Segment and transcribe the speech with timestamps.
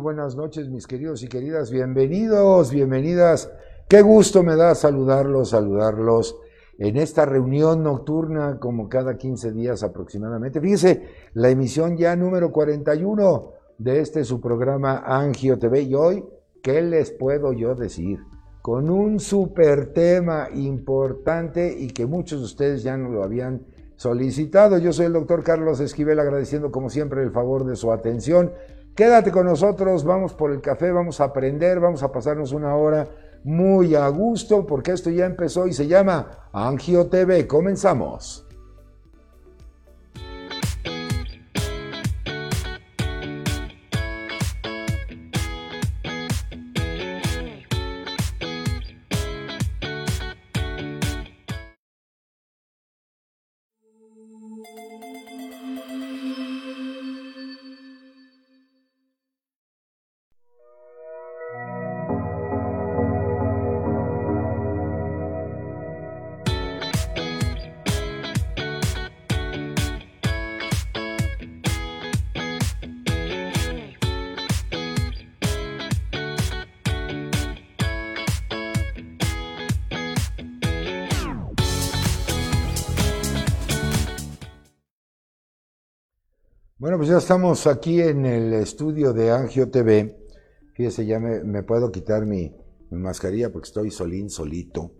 [0.00, 1.70] Buenas noches, mis queridos y queridas.
[1.70, 3.52] Bienvenidos, bienvenidas.
[3.86, 6.38] Qué gusto me da saludarlos, saludarlos
[6.78, 10.58] en esta reunión nocturna como cada 15 días aproximadamente.
[10.58, 11.02] Fíjese,
[11.34, 16.24] la emisión ya número 41 de este su programa Angio TV y hoy,
[16.62, 18.20] ¿qué les puedo yo decir?
[18.62, 23.66] Con un super tema importante y que muchos de ustedes ya no lo habían
[23.96, 24.78] solicitado.
[24.78, 28.50] Yo soy el doctor Carlos Esquivel agradeciendo como siempre el favor de su atención
[28.94, 33.08] Quédate con nosotros, vamos por el café, vamos a aprender, vamos a pasarnos una hora
[33.44, 37.46] muy a gusto porque esto ya empezó y se llama Angio TV.
[37.46, 38.46] Comenzamos.
[87.20, 90.16] Estamos aquí en el estudio de Angio TV.
[90.72, 92.50] Fíjese, ya me, puedo quitar mi,
[92.90, 94.92] mascarilla porque estoy solín, solito.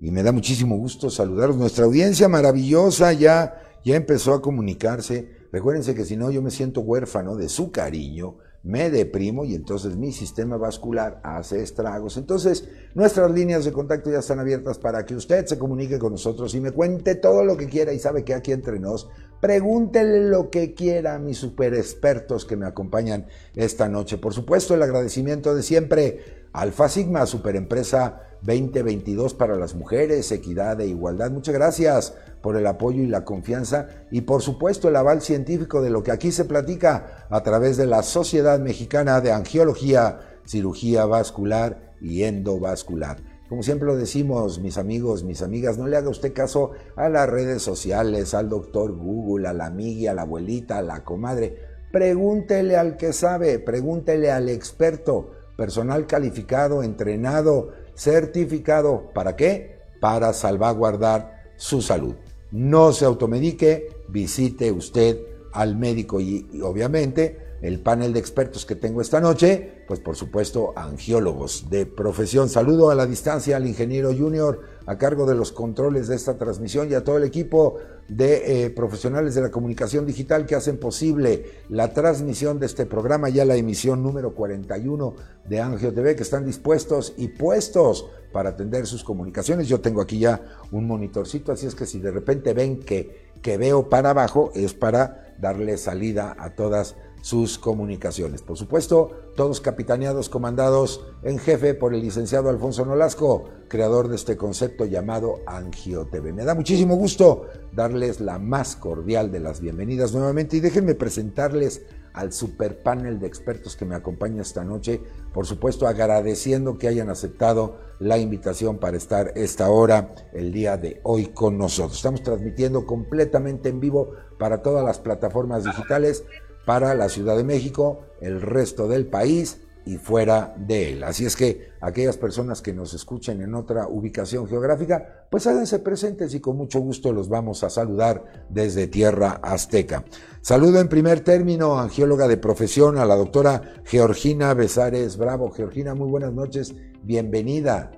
[0.00, 1.56] Y me da muchísimo gusto saludaros.
[1.56, 5.28] Nuestra audiencia maravillosa ya, ya empezó a comunicarse.
[5.52, 9.96] Recuérdense que si no, yo me siento huérfano de su cariño, me deprimo y entonces
[9.96, 12.16] mi sistema vascular hace estragos.
[12.16, 16.52] Entonces, nuestras líneas de contacto ya están abiertas para que usted se comunique con nosotros
[16.54, 19.08] y me cuente todo lo que quiera y sabe que aquí entre nos
[19.40, 24.16] Pregúntele lo que quiera a mis super expertos que me acompañan esta noche.
[24.16, 26.45] Por supuesto, el agradecimiento de siempre.
[26.56, 31.30] Alfa Sigma, Superempresa 2022 para las mujeres, equidad e igualdad.
[31.30, 35.90] Muchas gracias por el apoyo y la confianza y por supuesto el aval científico de
[35.90, 41.92] lo que aquí se platica a través de la Sociedad Mexicana de Angiología, Cirugía Vascular
[42.00, 43.18] y Endovascular.
[43.50, 47.28] Como siempre lo decimos, mis amigos, mis amigas, no le haga usted caso a las
[47.28, 51.54] redes sociales, al doctor Google, a la amiga, a la abuelita, a la comadre.
[51.92, 59.10] Pregúntele al que sabe, pregúntele al experto, personal calificado, entrenado, certificado.
[59.14, 59.80] ¿Para qué?
[60.00, 62.14] Para salvaguardar su salud.
[62.50, 65.18] No se automedique, visite usted
[65.52, 70.74] al médico y, obviamente el panel de expertos que tengo esta noche, pues por supuesto
[70.76, 72.50] angiólogos de profesión.
[72.50, 76.90] Saludo a la distancia al ingeniero junior a cargo de los controles de esta transmisión
[76.90, 77.76] y a todo el equipo
[78.08, 83.28] de eh, profesionales de la comunicación digital que hacen posible la transmisión de este programa,
[83.28, 85.14] ya la emisión número 41
[85.48, 89.66] de Angio TV, que están dispuestos y puestos para atender sus comunicaciones.
[89.68, 90.40] Yo tengo aquí ya
[90.70, 94.72] un monitorcito, así es que si de repente ven que, que veo para abajo, es
[94.72, 98.42] para darle salida a todas sus comunicaciones.
[98.42, 104.36] Por supuesto, todos capitaneados, comandados en jefe por el licenciado Alfonso Nolasco, creador de este
[104.36, 106.32] concepto llamado Angio TV.
[106.32, 111.82] Me da muchísimo gusto darles la más cordial de las bienvenidas nuevamente y déjenme presentarles
[112.12, 115.02] al super panel de expertos que me acompaña esta noche,
[115.34, 121.00] por supuesto agradeciendo que hayan aceptado la invitación para estar esta hora el día de
[121.02, 121.96] hoy con nosotros.
[121.96, 126.24] Estamos transmitiendo completamente en vivo para todas las plataformas digitales
[126.66, 131.04] para la Ciudad de México, el resto del país y fuera de él.
[131.04, 136.34] Así es que aquellas personas que nos escuchen en otra ubicación geográfica, pues háganse presentes
[136.34, 140.04] y con mucho gusto los vamos a saludar desde Tierra Azteca.
[140.40, 145.52] Saludo en primer término, angióloga de profesión, a la doctora Georgina Besares Bravo.
[145.52, 147.92] Georgina, muy buenas noches, bienvenida.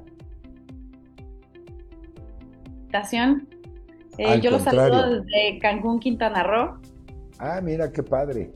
[4.19, 6.81] Eh, yo los saludo desde Cancún, Quintana Roo.
[7.38, 8.52] Ah, mira qué padre.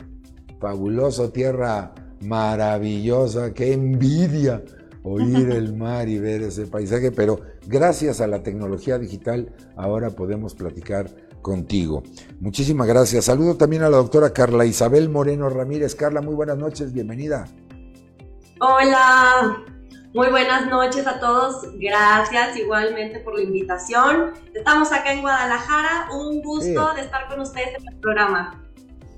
[0.60, 4.62] Fabuloso, tierra maravillosa, qué envidia
[5.02, 10.54] oír el mar y ver ese paisaje, pero gracias a la tecnología digital ahora podemos
[10.54, 11.10] platicar
[11.42, 12.02] contigo.
[12.40, 13.24] Muchísimas gracias.
[13.24, 15.94] Saludo también a la doctora Carla Isabel Moreno Ramírez.
[15.94, 17.46] Carla, muy buenas noches, bienvenida.
[18.60, 19.64] Hola,
[20.14, 21.66] muy buenas noches a todos.
[21.80, 24.32] Gracias igualmente por la invitación.
[24.54, 26.08] Estamos acá en Guadalajara.
[26.14, 28.62] Un gusto de estar con ustedes en el programa.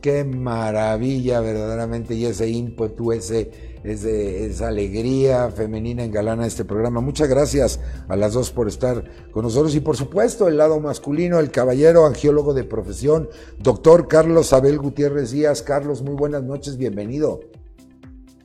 [0.05, 7.01] Qué maravilla verdaderamente y ese ímpetu, ese, esa alegría femenina engalana este programa.
[7.01, 11.41] Muchas gracias a las dos por estar con nosotros y por supuesto el lado masculino,
[11.41, 15.63] el caballero angiólogo de profesión, doctor Carlos Abel Gutiérrez Díaz.
[15.63, 17.41] Carlos, muy buenas noches, bienvenido.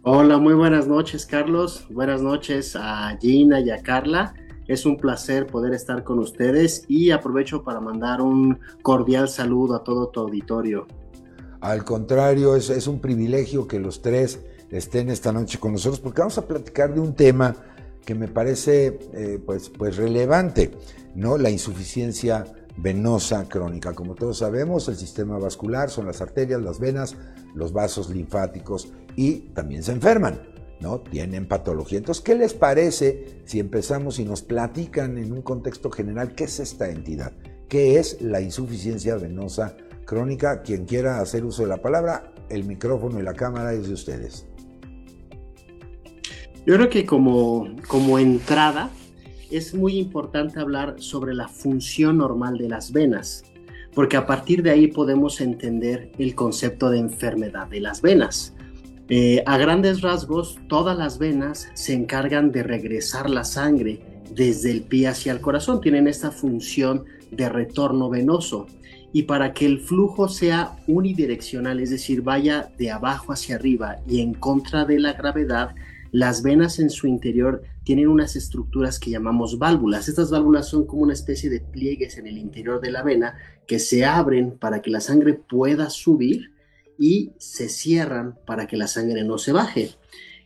[0.03, 1.85] Hola, muy buenas noches, Carlos.
[1.89, 4.33] Buenas noches a Gina y a Carla.
[4.69, 9.83] Es un placer poder estar con ustedes y aprovecho para mandar un cordial saludo a
[9.83, 10.87] todo tu auditorio.
[11.61, 14.39] Al contrario, es, un privilegio que los tres
[14.71, 17.55] estén esta noche con nosotros porque vamos a platicar de un tema
[18.05, 20.71] que me parece eh, pues, pues relevante,
[21.15, 21.37] ¿no?
[21.37, 22.45] La insuficiencia
[22.77, 23.93] venosa crónica.
[23.93, 27.15] Como todos sabemos, el sistema vascular son las arterias, las venas,
[27.53, 28.87] los vasos linfáticos
[29.17, 30.41] y también se enferman,
[30.79, 31.01] ¿no?
[31.01, 31.97] Tienen patología.
[31.97, 36.61] Entonces, ¿qué les parece si empezamos y nos platican en un contexto general qué es
[36.61, 37.33] esta entidad?
[37.67, 39.88] ¿Qué es la insuficiencia venosa crónica?
[40.65, 44.47] Quien quiera hacer uso de la palabra, el micrófono y la cámara es de ustedes.
[46.65, 48.89] Yo creo que como, como entrada
[49.51, 53.43] es muy importante hablar sobre la función normal de las venas,
[53.93, 58.55] porque a partir de ahí podemos entender el concepto de enfermedad de las venas.
[59.09, 64.01] Eh, a grandes rasgos, todas las venas se encargan de regresar la sangre
[64.33, 68.65] desde el pie hacia el corazón, tienen esta función de retorno venoso.
[69.11, 74.21] Y para que el flujo sea unidireccional, es decir, vaya de abajo hacia arriba y
[74.21, 75.75] en contra de la gravedad,
[76.11, 80.09] las venas en su interior tienen unas estructuras que llamamos válvulas.
[80.09, 83.35] Estas válvulas son como una especie de pliegues en el interior de la vena
[83.67, 86.51] que se abren para que la sangre pueda subir
[86.97, 89.91] y se cierran para que la sangre no se baje.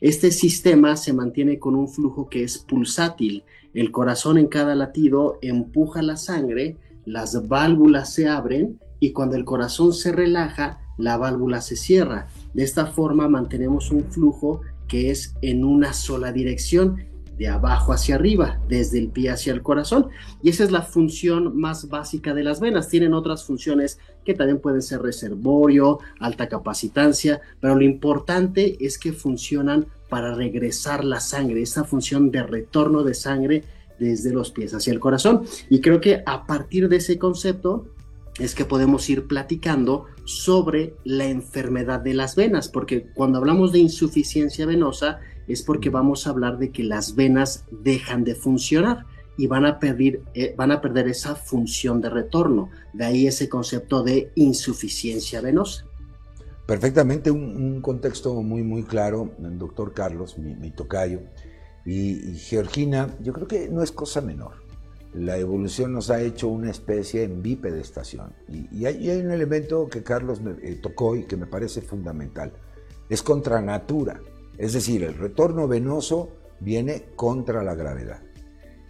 [0.01, 3.43] Este sistema se mantiene con un flujo que es pulsátil.
[3.73, 9.45] El corazón en cada latido empuja la sangre, las válvulas se abren y cuando el
[9.45, 12.27] corazón se relaja, la válvula se cierra.
[12.53, 16.97] De esta forma mantenemos un flujo que es en una sola dirección,
[17.37, 20.09] de abajo hacia arriba, desde el pie hacia el corazón.
[20.41, 22.89] Y esa es la función más básica de las venas.
[22.89, 29.13] Tienen otras funciones que también pueden ser reservorio, alta capacitancia, pero lo importante es que
[29.13, 33.63] funcionan para regresar la sangre, esa función de retorno de sangre
[33.99, 35.43] desde los pies hacia el corazón.
[35.69, 37.87] Y creo que a partir de ese concepto
[38.39, 43.79] es que podemos ir platicando sobre la enfermedad de las venas, porque cuando hablamos de
[43.79, 49.05] insuficiencia venosa es porque vamos a hablar de que las venas dejan de funcionar
[49.37, 52.69] y van a perder, eh, van a perder esa función de retorno.
[52.93, 55.85] De ahí ese concepto de insuficiencia venosa.
[56.65, 61.19] Perfectamente, un, contexto muy, muy claro, doctor Carlos, mi, tocayo,
[61.85, 64.63] y Georgina, yo creo que no es cosa menor
[65.13, 68.33] la evolución nos ha hecho una especie en bipedestación.
[68.47, 72.53] Y, y, hay, un elemento que Carlos me, eh, tocó y que me parece fundamental.
[73.09, 74.21] Es contra natura.
[74.57, 78.21] Es decir, el retorno venoso viene contra la gravedad.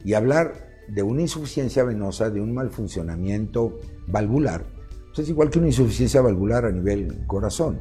[0.04, 4.66] Y hablar de una insuficiencia venosa, de un mal funcionamiento valvular,
[5.08, 7.80] pues es igual que una insuficiencia valvular a nivel corazón.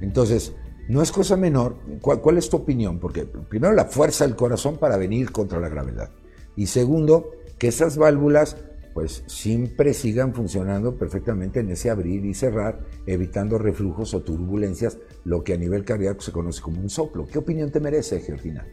[0.00, 0.54] Entonces,
[0.88, 1.76] no es cosa menor.
[2.00, 2.98] ¿Cuál, ¿Cuál es tu opinión?
[2.98, 6.10] Porque primero la fuerza del corazón para venir contra la gravedad.
[6.56, 8.56] Y segundo, que esas válvulas
[8.94, 15.44] pues siempre sigan funcionando perfectamente en ese abrir y cerrar, evitando reflujos o turbulencias, lo
[15.44, 17.24] que a nivel cardíaco se conoce como un soplo.
[17.24, 18.66] ¿Qué opinión te merece, Georgina?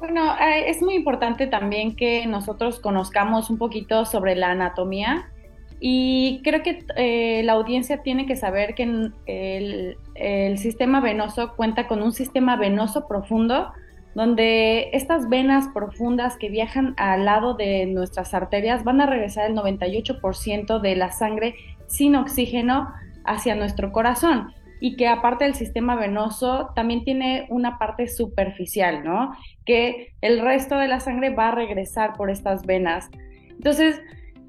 [0.00, 5.30] Bueno, eh, es muy importante también que nosotros conozcamos un poquito sobre la anatomía
[5.78, 11.88] y creo que eh, la audiencia tiene que saber que el, el sistema venoso cuenta
[11.88, 13.72] con un sistema venoso profundo
[14.14, 19.56] donde estas venas profundas que viajan al lado de nuestras arterias van a regresar el
[19.56, 21.54] 98% de la sangre
[21.86, 22.92] sin oxígeno
[23.24, 29.32] hacia nuestro corazón y que aparte del sistema venoso también tiene una parte superficial, ¿no?
[29.64, 33.08] Que el resto de la sangre va a regresar por estas venas.
[33.50, 34.02] Entonces,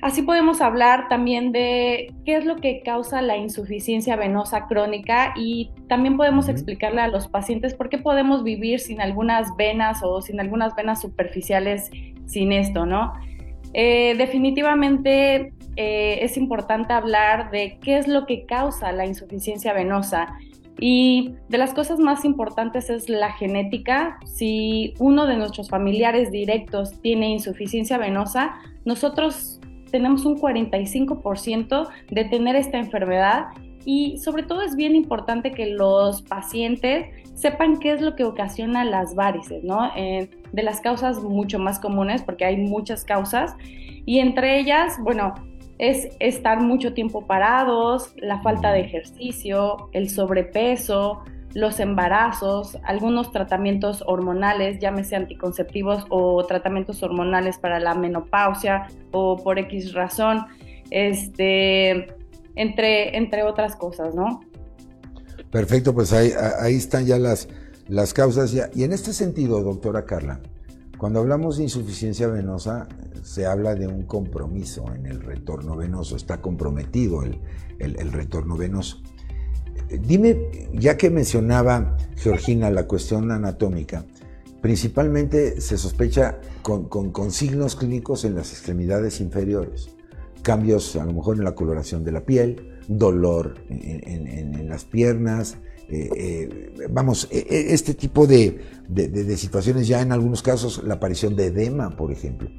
[0.03, 5.71] Así podemos hablar también de qué es lo que causa la insuficiencia venosa crónica y
[5.87, 10.41] también podemos explicarle a los pacientes por qué podemos vivir sin algunas venas o sin
[10.41, 11.89] algunas venas superficiales
[12.25, 13.13] sin esto, ¿no?
[13.71, 20.37] Eh, definitivamente eh, es importante hablar de qué es lo que causa la insuficiencia venosa.
[20.81, 24.17] Y de las cosas más importantes es la genética.
[24.25, 29.61] Si uno de nuestros familiares directos tiene insuficiencia venosa, nosotros
[29.93, 33.49] tenemos un 45% de tener esta enfermedad
[33.85, 38.85] y sobre todo es bien importante que los pacientes sepan qué es lo que ocasiona
[38.85, 39.91] las varices, ¿no?
[39.95, 43.55] Eh, de las causas mucho más comunes, porque hay muchas causas,
[44.03, 45.35] y entre ellas, bueno,
[45.77, 51.21] es estar mucho tiempo parados, la falta de ejercicio, el sobrepeso,
[51.53, 59.59] los embarazos, algunos tratamientos hormonales, llámese anticonceptivos o tratamientos hormonales para la menopausia o por
[59.59, 60.45] X razón,
[60.89, 62.07] este,
[62.55, 64.41] entre, entre otras cosas, ¿no?
[65.51, 67.47] Perfecto, pues ahí, ahí están ya las,
[67.87, 68.55] las causas.
[68.73, 70.41] Y en este sentido, doctora Carla,
[70.97, 72.87] cuando hablamos de insuficiencia venosa,
[73.23, 77.39] se habla de un compromiso en el retorno venoso, está comprometido el,
[77.79, 79.01] el, retorno venoso.
[79.89, 84.05] Dime, ya que mencionaba Georgina la cuestión anatómica,
[84.61, 89.89] principalmente se sospecha con, con, signos clínicos en las extremidades inferiores,
[90.41, 95.57] cambios a lo mejor en la coloración de la piel, dolor en, las piernas,
[95.89, 98.61] eh, eh, vamos, e, e, este tipo de,
[99.35, 102.49] situaciones, ya en algunos casos la aparición de edema, por ejemplo.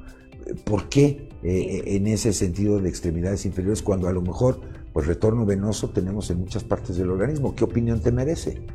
[0.63, 4.61] ¿Por qué eh, en ese sentido de extremidades inferiores cuando a lo mejor
[4.95, 7.53] pues retorno venoso tenemos en muchas partes del organismo?
[7.53, 8.65] ¿Qué opinión te merece?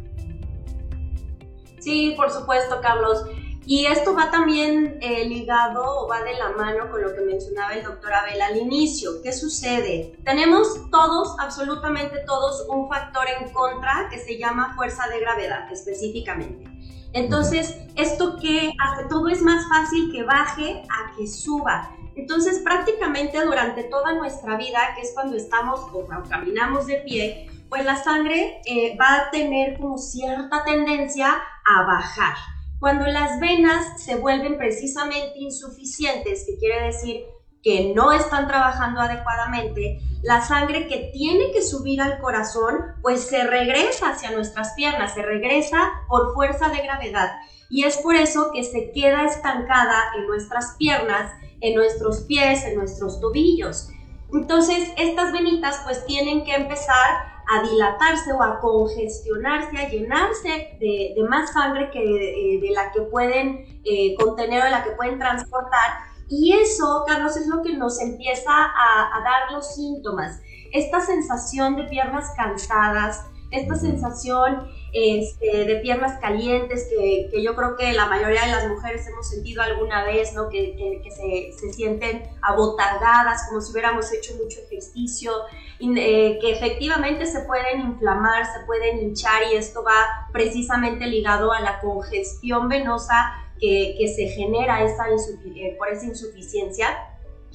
[1.79, 3.25] Sí, por supuesto, Carlos.
[3.65, 7.73] Y esto va también eh, ligado o va de la mano con lo que mencionaba
[7.73, 9.23] el doctor Abel al inicio.
[9.23, 10.15] ¿Qué sucede?
[10.23, 16.67] Tenemos todos, absolutamente todos, un factor en contra que se llama fuerza de gravedad específicamente.
[17.15, 19.09] Entonces, ¿esto que hace?
[19.09, 21.97] Todo es más fácil que baje a que suba.
[22.17, 27.85] Entonces, prácticamente durante toda nuestra vida, que es cuando estamos o caminamos de pie, pues
[27.85, 32.35] la sangre eh, va a tener como cierta tendencia a bajar.
[32.81, 37.25] Cuando las venas se vuelven precisamente insuficientes, que quiere decir
[37.62, 43.45] que no están trabajando adecuadamente, la sangre que tiene que subir al corazón, pues se
[43.45, 47.33] regresa hacia nuestras piernas, se regresa por fuerza de gravedad.
[47.69, 52.76] Y es por eso que se queda estancada en nuestras piernas, en nuestros pies, en
[52.76, 53.88] nuestros tobillos.
[54.33, 61.14] Entonces, estas venitas pues tienen que empezar a dilatarse o a congestionarse, a llenarse de,
[61.29, 66.11] más sangre que de, la que pueden eh, contener o de la que pueden transportar.
[66.29, 70.40] Y eso, Carlos, es lo que nos empieza a, dar los síntomas.
[70.73, 77.76] Esta sensación de piernas cansadas, esta sensación este, de piernas calientes que, que, yo creo
[77.76, 80.49] que la mayoría de las mujeres hemos sentido alguna vez, ¿no?
[80.49, 85.33] que, que, se, se, sienten abotargadas, como si hubiéramos hecho mucho ejercicio,
[85.80, 91.61] eh, que efectivamente se pueden inflamar, se pueden hinchar y esto va precisamente ligado a
[91.61, 96.88] la congestión venosa que, se genera esa eh, por esa insuficiencia.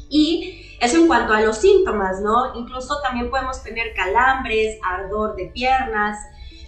[0.10, 2.56] Y eso en cuanto a los síntomas, ¿no?
[2.56, 6.18] Incluso también podemos tener calambres, ardor de piernas,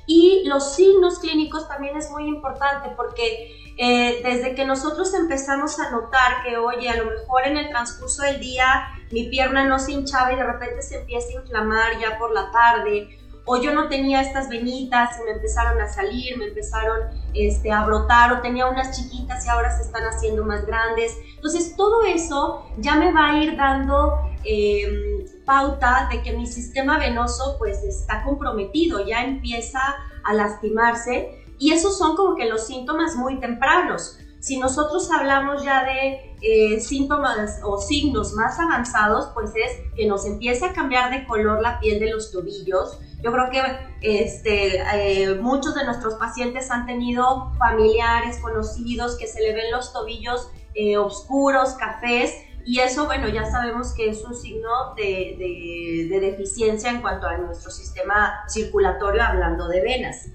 [0.10, 5.92] y los signos clínicos también es muy importante porque eh, desde que nosotros empezamos a
[5.92, 9.92] notar que, oye, a lo mejor en el transcurso del día mi pierna no se
[9.92, 13.88] hinchaba y de repente se empieza a inflamar ya por la tarde, o yo no
[13.88, 17.00] tenía estas venitas y me empezaron a salir, me empezaron
[17.34, 21.18] este, a brotar, o tenía unas chiquitas y ahora se están haciendo más grandes.
[21.36, 27.00] Entonces todo eso ya me va a ir dando em, pauta de que mi sistema
[27.00, 29.80] venoso pues está comprometido, ya empieza
[30.26, 34.20] a lastimarse y esos son como que los síntomas muy tempranos.
[34.40, 40.26] Si nosotros hablamos ya de eh, síntomas o signos más avanzados, pues es que nos
[40.26, 43.00] empieza a cambiar de color la piel de los tobillos.
[43.22, 43.62] Yo creo que
[44.02, 49.92] este, eh, muchos de nuestros pacientes han tenido familiares, conocidos, que se le ven los
[49.92, 56.20] tobillos eh, oscuros, cafés, y eso, bueno, ya sabemos que es un signo de, de
[56.20, 60.28] deficiencia en cuanto a nuestro sistema circulatorio, hablando de venas.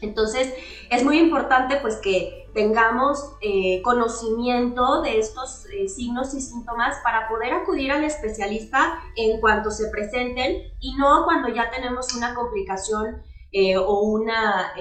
[0.00, 0.52] Entonces,
[0.90, 7.28] es muy importante pues que tengamos eh, conocimiento de estos eh, signos y síntomas para
[7.28, 13.22] poder acudir al especialista en cuanto se presenten y no cuando ya tenemos una complicación
[13.52, 14.72] eh, o una,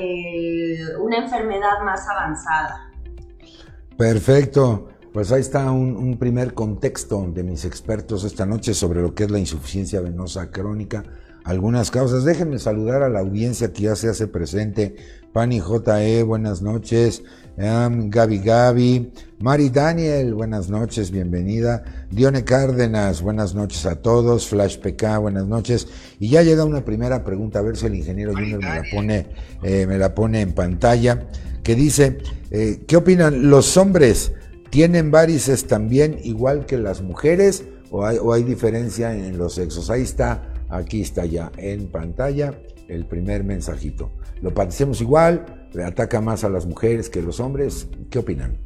[0.99, 2.91] una enfermedad más avanzada.
[3.97, 4.89] Perfecto.
[5.11, 9.25] Pues ahí está un, un, primer contexto de mis expertos esta noche sobre lo que
[9.25, 11.03] es la insuficiencia venosa crónica
[11.43, 12.23] algunas causas.
[12.23, 14.95] Déjenme saludar a la audiencia que ya se hace presente.
[15.31, 17.23] Pani JE, buenas noches.
[17.57, 19.11] Gaby Gaby.
[19.39, 21.83] Mari Daniel, buenas noches, bienvenida.
[22.09, 24.47] Dione Cárdenas, buenas noches a todos.
[24.47, 25.87] Flash PK, buenas noches.
[26.19, 29.27] Y ya llega una primera pregunta, a ver si el ingeniero Junior me la pone,
[29.63, 31.27] eh, me la pone en pantalla,
[31.61, 32.19] que dice,
[32.51, 33.49] eh, ¿qué opinan?
[33.49, 34.31] ¿Los hombres
[34.69, 39.89] tienen varices también igual que las mujeres o hay, o hay diferencia en los sexos?
[39.89, 44.09] Ahí está Aquí está ya en pantalla el primer mensajito.
[44.41, 47.87] Lo padecemos igual, ataca más a las mujeres que a los hombres.
[48.09, 48.57] ¿Qué opinan?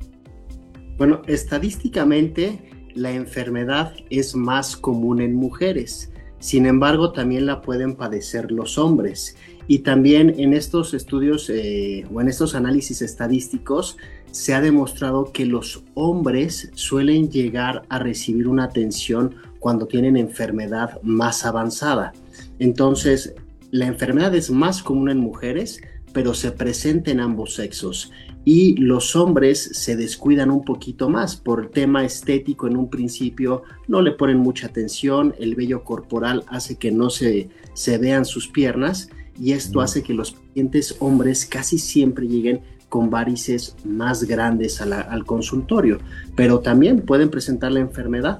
[0.97, 6.09] Bueno, estadísticamente la enfermedad es más común en mujeres.
[6.39, 9.35] Sin embargo, también la pueden padecer los hombres.
[9.67, 13.97] Y también en estos estudios eh, o en estos análisis estadísticos
[14.31, 21.01] se ha demostrado que los hombres suelen llegar a recibir una atención cuando tienen enfermedad
[21.03, 22.13] más avanzada.
[22.59, 23.33] Entonces,
[23.71, 25.81] la enfermedad es más común en mujeres,
[26.13, 28.11] pero se presenta en ambos sexos
[28.45, 33.63] y los hombres se descuidan un poquito más por el tema estético en un principio,
[33.89, 38.47] no le ponen mucha atención, el vello corporal hace que no se, se vean sus
[38.47, 44.81] piernas y esto hace que los pacientes hombres casi siempre lleguen con varices más grandes
[44.81, 45.97] al consultorio,
[46.35, 48.39] pero también pueden presentar la enfermedad.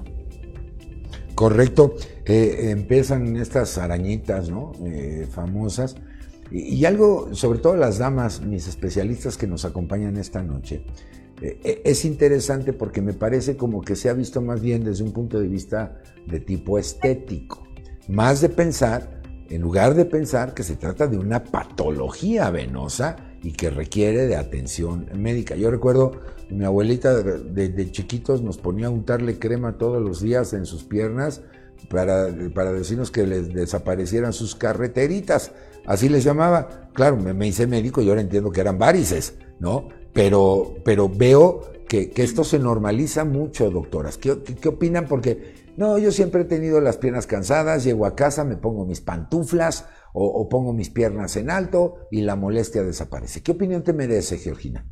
[1.38, 4.72] Correcto, eh, empiezan estas arañitas, ¿no?
[4.84, 5.94] Eh, famosas.
[6.50, 10.82] Y, algo, sobre todo las damas, mis especialistas que nos acompañan esta noche,
[11.40, 15.04] eh, eh, es interesante porque me parece como que se ha visto más bien desde
[15.04, 17.62] un punto de vista de tipo estético,
[18.08, 23.52] más de pensar, en lugar de pensar que se trata de una patología venosa y
[23.52, 25.56] que requiere de atención médica.
[25.56, 26.12] Yo recuerdo,
[26.50, 31.42] mi abuelita de, chiquitos nos ponía a untarle crema todos los días en sus piernas
[31.88, 35.52] para, para decirnos que les desaparecieran sus carreteritas
[35.88, 36.90] así les llamaba.
[36.92, 39.88] Claro, me, hice médico y ahora entiendo que eran varices, ¿no?
[40.12, 44.18] Pero, pero veo que, esto se normaliza mucho, doctoras.
[44.18, 45.06] ¿Qué, opinan?
[45.06, 49.00] Porque, no, yo siempre he tenido las piernas cansadas, llego a casa, me pongo mis
[49.00, 53.42] pantuflas o, o pongo mis piernas en alto y la molestia desaparece.
[53.42, 54.86] ¿Qué opinión te merece, Georgina?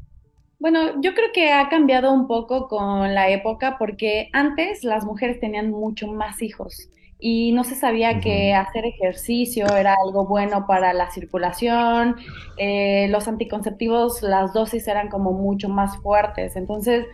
[0.58, 5.38] Bueno, yo creo que ha cambiado un poco con la época porque antes las mujeres
[5.38, 10.92] tenían mucho más hijos y no se sabía que hacer ejercicio era algo bueno para
[10.92, 12.16] la circulación,
[12.58, 17.06] eh, los anticonceptivos, las dosis eran como mucho más fuertes, entonces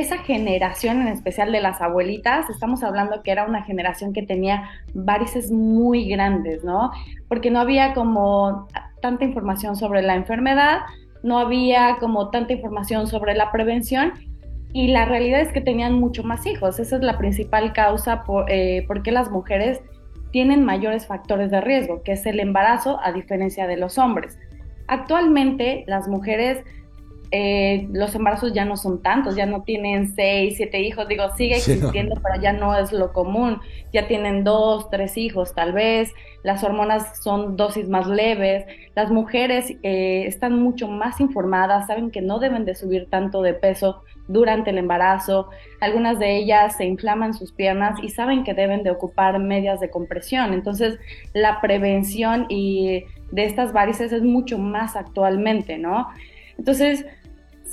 [0.00, 4.70] esa generación en especial de las abuelitas, estamos hablando que era una generación que tenía
[4.94, 6.90] varices muy grandes, ¿no?
[7.28, 8.68] Porque no había como
[9.00, 10.80] tanta información sobre la enfermedad,
[11.22, 14.12] no había como tanta información sobre la prevención
[14.72, 16.78] y la realidad es que tenían mucho más hijos.
[16.78, 19.80] Esa es la principal causa por, eh, qué las mujeres
[20.30, 24.38] tienen mayores factores de riesgo, que es el embarazo a diferencia de los hombres.
[24.86, 26.64] Actualmente las mujeres,
[27.32, 31.56] eh, los embarazos ya no son tantos, ya no tienen seis, siete hijos, digo, sigue
[31.56, 33.60] existiendo, pero ya no es lo común,
[33.92, 36.12] ya tienen dos, tres hijos tal vez,
[36.42, 38.64] las hormonas son dosis más leves,
[38.96, 43.54] las mujeres eh, están mucho más informadas, saben que no deben de subir tanto de
[43.54, 45.50] peso durante el embarazo.
[45.80, 49.90] Algunas de ellas se inflaman sus piernas y saben que deben de ocupar medias de
[49.90, 50.52] compresión.
[50.52, 50.98] Entonces,
[51.34, 56.08] la prevención y de estas varices es mucho más actualmente, ¿no?
[56.58, 57.06] Entonces,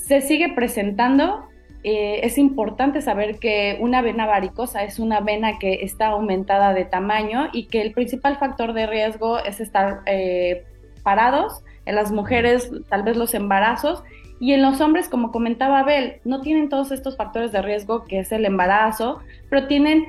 [0.08, 1.48] se sigue presentando.
[1.84, 6.86] Eh, es importante saber que una vena varicosa es una vena que está aumentada de
[6.86, 10.64] tamaño y que el principal factor de riesgo es estar eh,
[11.04, 11.64] parados.
[11.86, 14.04] En las mujeres, tal vez los embarazos
[14.40, 18.20] y en los hombres, como comentaba Abel, no tienen todos estos factores de riesgo que
[18.20, 20.06] es el embarazo, pero tienen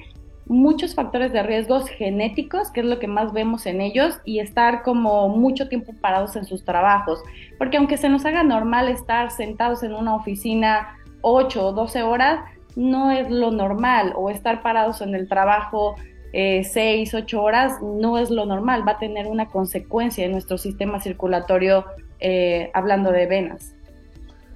[0.49, 4.83] muchos factores de riesgos genéticos, que es lo que más vemos en ellos, y estar
[4.83, 7.23] como mucho tiempo parados en sus trabajos.
[7.59, 12.41] Porque aunque se nos haga normal estar sentados en una oficina 8 o 12 horas,
[12.77, 15.97] no es lo normal, o estar parados en el trabajo
[16.33, 20.59] eh, 6, 8 horas, no es lo normal, va a tener una consecuencia en nuestro
[20.59, 21.85] sistema circulatorio
[22.21, 23.75] eh, hablando de venas.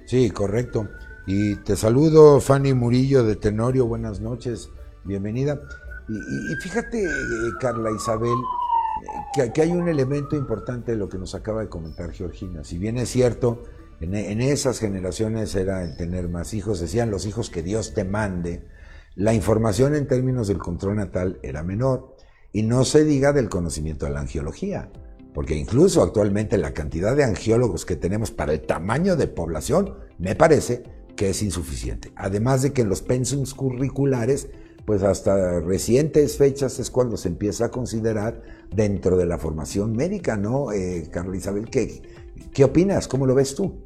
[0.05, 0.87] Sí, correcto.
[1.25, 4.69] Y te saludo, Fanny Murillo de Tenorio, buenas noches,
[5.03, 5.59] bienvenida.
[6.09, 7.07] Y, fíjate,
[7.59, 8.37] Carla Isabel,
[9.33, 12.63] que, hay un elemento importante de lo que nos acaba de comentar Georgina.
[12.63, 13.63] Si bien es cierto,
[13.99, 18.03] en, en esas generaciones era el tener más hijos, decían los hijos que Dios te
[18.03, 18.67] mande,
[19.15, 22.15] la información en términos del control natal era menor.
[22.51, 24.89] Y no se diga del conocimiento de la angiología
[25.33, 30.35] porque incluso actualmente la cantidad de angiólogos que tenemos para el tamaño de población me
[30.35, 30.83] parece
[31.15, 32.11] que es insuficiente.
[32.15, 34.49] Además de que en los pensums curriculares,
[34.85, 40.35] pues hasta recientes fechas es cuando se empieza a considerar dentro de la formación médica,
[40.35, 40.71] ¿no?
[40.71, 42.01] Eh, Carla Isabel, ¿qué,
[42.53, 43.07] ¿qué opinas?
[43.07, 43.83] ¿Cómo lo ves tú?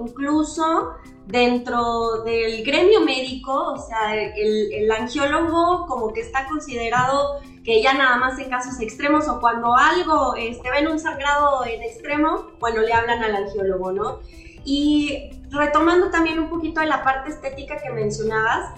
[0.00, 0.92] Incluso
[1.26, 8.16] dentro del gremio médico, o sea, el, angiólogo como que está considerado que ya nada
[8.16, 12.92] más en casos extremos o cuando algo este, ven un sangrado en extremo, bueno, le
[12.92, 14.20] hablan al angiólogo, ¿no?
[14.64, 18.72] Y retomando también un poquito de la parte estética que mencionabas,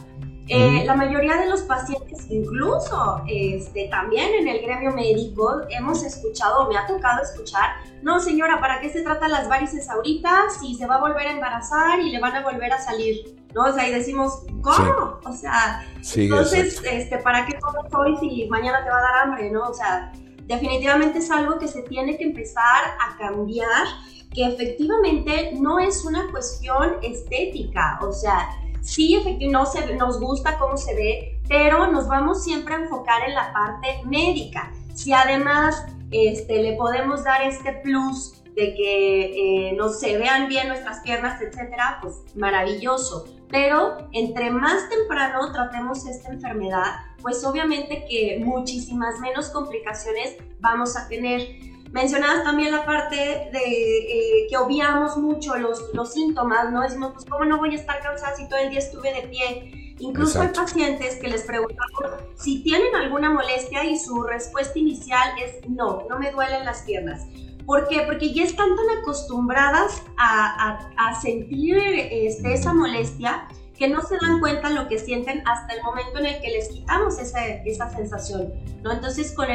[0.53, 6.69] eh, la mayoría de los pacientes, incluso este, también en el gremio médico, hemos escuchado,
[6.69, 7.71] me ha tocado escuchar,
[8.03, 11.31] no señora, ¿para qué se tratan las varices ahorita si se va a volver a
[11.31, 13.37] embarazar y le van a volver a salir?
[13.55, 13.63] ¿No?
[13.63, 15.21] O sea, y decimos, ¿cómo?
[15.25, 15.85] O sea,
[16.17, 19.51] entonces, este, ¿para qué comes hoy si mañana te va a dar hambre?
[19.51, 19.69] ¿No?
[19.69, 20.11] O sea,
[20.47, 23.87] definitivamente es algo que se tiene que empezar a cambiar,
[24.33, 28.49] que efectivamente no es una cuestión estética, o sea,
[28.81, 33.35] sí, efectivamente, no nos gusta cómo se ve, pero nos vamos siempre a enfocar en
[33.35, 34.73] la parte médica.
[34.95, 40.69] Si además este, le podemos dar este plus de que eh, no se vean bien
[40.69, 43.25] nuestras piernas, etcétera, pues maravilloso.
[43.49, 46.85] Pero entre más temprano tratemos esta enfermedad,
[47.23, 51.71] pues obviamente que muchísimas menos complicaciones vamos a tener.
[51.93, 56.83] Mencionabas también la parte de eh, que obviamos mucho los, los síntomas, ¿no?
[56.83, 59.95] Decimos, pues, ¿cómo no voy a estar cansada si todo el día estuve de pie?
[59.99, 65.69] Incluso hay pacientes que les preguntamos si tienen alguna molestia y su respuesta inicial es
[65.69, 67.27] no, no me duelen las piernas.
[67.67, 68.03] ¿Por qué?
[68.03, 73.47] Porque ya están tan acostumbradas a, a, sentir este, esa molestia
[73.81, 76.69] que no se dan cuenta lo que sienten hasta el momento en el que les
[76.69, 78.93] quitamos esa, esa sensación, ¿no?
[78.93, 79.49] Entonces con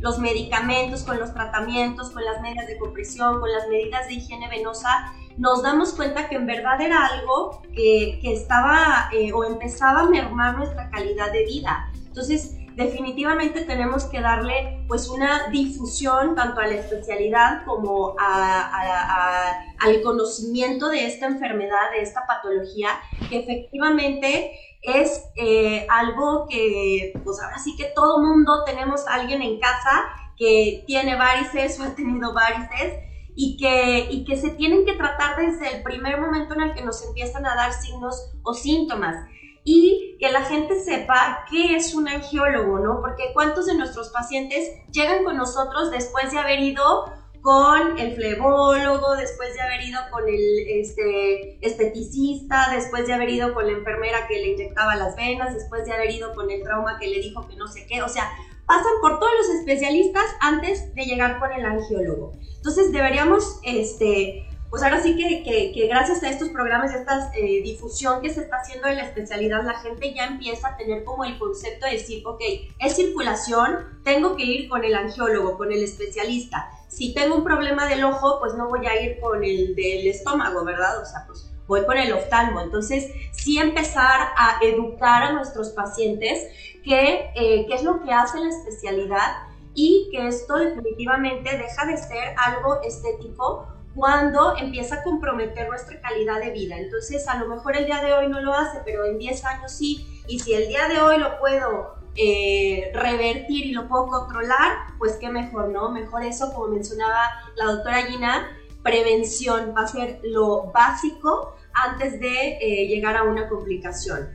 [0.00, 4.50] los medicamentos, con los tratamientos, con las medidas de compresión, con las medidas de higiene
[4.50, 10.00] venosa, nos damos cuenta que en verdad era algo que, que estaba eh, o empezaba
[10.00, 11.90] a mermar nuestra calidad de vida.
[11.94, 20.88] Entonces, definitivamente tenemos que darle pues una difusión tanto a la especialidad como al conocimiento
[20.88, 22.88] de esta enfermedad, de esta patología,
[23.28, 29.60] que efectivamente es eh, algo que pues ahora sí que todo mundo tenemos alguien en
[29.60, 30.06] casa
[30.38, 32.94] que tiene varices o ha tenido varices
[33.36, 36.82] y que, y que se tienen que tratar desde el primer momento en el que
[36.82, 39.16] nos empiezan a dar signos o síntomas
[39.64, 43.00] y que la gente sepa qué es un angiólogo, ¿no?
[43.00, 49.16] Porque cuántos de nuestros pacientes llegan con nosotros después de haber ido con el flebólogo,
[49.16, 54.26] después de haber ido con el este, esteticista, después de haber ido con la enfermera
[54.28, 57.46] que le inyectaba las venas, después de haber ido con el trauma que le dijo
[57.48, 58.30] que no sé qué, o sea,
[58.66, 62.32] pasan por todos los especialistas antes de llegar con el angiólogo.
[62.56, 68.22] Entonces deberíamos este, pues ahora sí que, gracias a estos programas y esta eh, difusión
[68.22, 71.38] que se está haciendo de la especialidad, la gente ya empieza a tener como el
[71.38, 72.40] concepto de decir, ok,
[72.78, 76.70] es circulación, tengo que ir con el angiólogo, con el especialista.
[76.86, 80.64] Si tengo un problema del ojo, pues no voy a ir con el del estómago,
[80.64, 81.02] ¿verdad?
[81.02, 82.60] O sea, pues voy con el oftalmo.
[82.60, 86.46] Entonces, sí empezar a educar a nuestros pacientes
[86.84, 89.36] que, eh, qué es lo que hace la especialidad
[89.74, 96.40] y que esto definitivamente deja de ser algo estético cuando empieza a comprometer nuestra calidad
[96.40, 96.78] de vida.
[96.78, 99.72] Entonces, a lo mejor el día de hoy no lo hace, pero en 10 años
[99.72, 100.22] sí.
[100.28, 105.16] Y si el día de hoy lo puedo eh, revertir y lo puedo controlar, pues
[105.20, 105.90] qué mejor, ¿no?
[105.90, 108.48] Mejor eso, como mencionaba la doctora Gina,
[108.82, 114.28] prevención va a ser lo básico antes de eh, llegar a una complicación.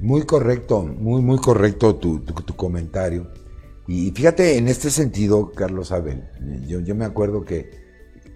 [0.00, 3.30] Muy correcto, muy, muy correcto tu, tu, comentario.
[3.86, 6.24] Y fíjate, en este sentido, Carlos Abel,
[6.66, 7.83] yo, yo me acuerdo que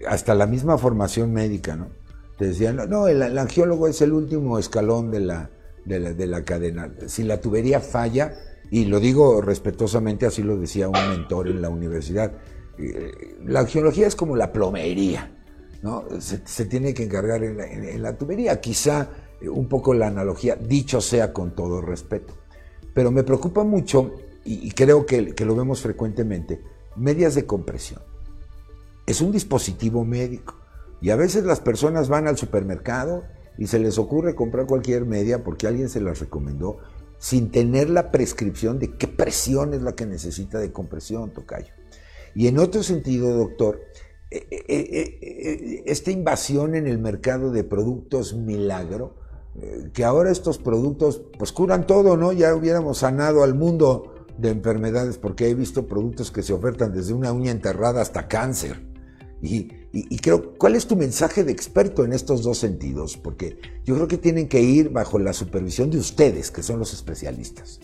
[0.07, 1.89] hasta la misma formación médica, ¿no?
[2.37, 5.49] Te decían, no, el, angiólogo es el último escalón de la,
[5.83, 6.89] de la, cadena.
[7.07, 8.33] Si la tubería falla,
[8.71, 12.31] y lo digo respetuosamente, así lo decía un mentor en la universidad,
[12.77, 15.35] eh, la angiología es como la plomería,
[15.81, 16.05] ¿no?
[16.19, 18.61] Se, tiene que encargar en la, tubería.
[18.61, 19.09] Quizá
[19.41, 22.35] eh, un poco la analogía, dicho sea con todo respeto.
[22.93, 24.13] Pero me preocupa mucho,
[24.45, 26.61] y, creo que, que lo vemos frecuentemente,
[26.95, 28.08] medias de compresión
[29.09, 30.55] es un dispositivo médico.
[31.01, 33.23] Y a veces las personas van al supermercado
[33.57, 36.77] y se les ocurre comprar cualquier media porque alguien se las recomendó
[37.17, 41.73] sin tener la prescripción de qué presión es la que necesita de compresión, tocayo.
[42.35, 43.81] Y en otro sentido, doctor,
[44.29, 49.15] eh, eh, eh, esta invasión en el mercado de productos milagro,
[49.91, 52.31] que ahora estos productos pues curan todo, ¿no?
[52.31, 57.13] Ya hubiéramos sanado al mundo de enfermedades porque he visto productos que se ofertan desde
[57.13, 58.88] una uña enterrada hasta cáncer.
[59.41, 63.17] Y, creo, ¿cuál es tu mensaje de experto en estos dos sentidos?
[63.17, 66.93] Porque yo creo que tienen que ir bajo la supervisión de ustedes, que son los
[66.93, 67.79] especialistas.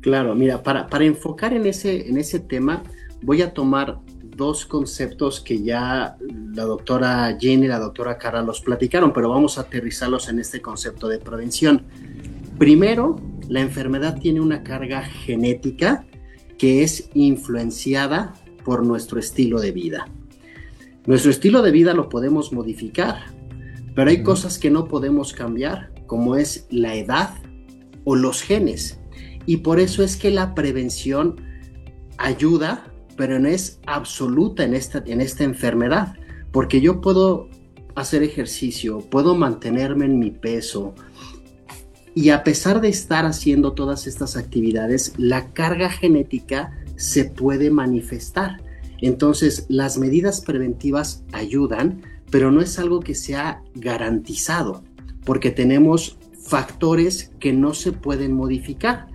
[0.00, 2.82] Claro, mira, para, para enfocar en ese, en ese tema,
[3.22, 4.00] voy a tomar
[4.36, 6.16] dos conceptos que ya
[6.54, 10.60] la doctora Jenny y la doctora Cara los platicaron, pero vamos a aterrizarlos en este
[10.60, 11.84] concepto de prevención.
[12.58, 13.16] Primero,
[13.48, 16.04] la enfermedad tiene una carga genética
[16.58, 18.34] que es influenciada
[18.64, 20.06] por nuestro estilo de vida.
[21.06, 23.26] Nuestro estilo de vida lo podemos modificar,
[23.94, 27.34] pero hay cosas que no podemos cambiar, como es la edad
[28.04, 29.00] o los genes.
[29.46, 31.36] Y por eso es que la prevención
[32.16, 36.14] ayuda, pero no es absoluta en esta, en esta enfermedad,
[36.52, 37.50] porque yo puedo
[37.94, 40.94] hacer ejercicio, puedo mantenerme en mi peso,
[42.14, 48.62] y a pesar de estar haciendo todas estas actividades, la carga genética se puede manifestar.
[49.06, 54.82] Entonces, las medidas preventivas ayudan, pero no es algo que sea garantizado,
[55.26, 59.08] porque tenemos factores que no se pueden modificar.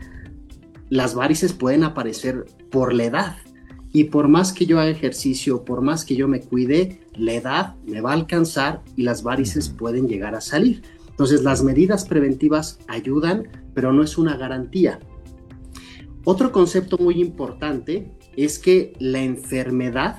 [0.90, 3.38] Las varices pueden aparecer por la edad,
[3.92, 7.76] y por más que yo haga ejercicio, por más que yo me cuide, la edad
[7.88, 10.84] me va a alcanzar y las varices pueden llegar a salir.
[11.10, 15.00] Entonces las medidas preventivas ayudan, pero no es una garantía.
[16.26, 20.18] Otro concepto muy importante es que la enfermedad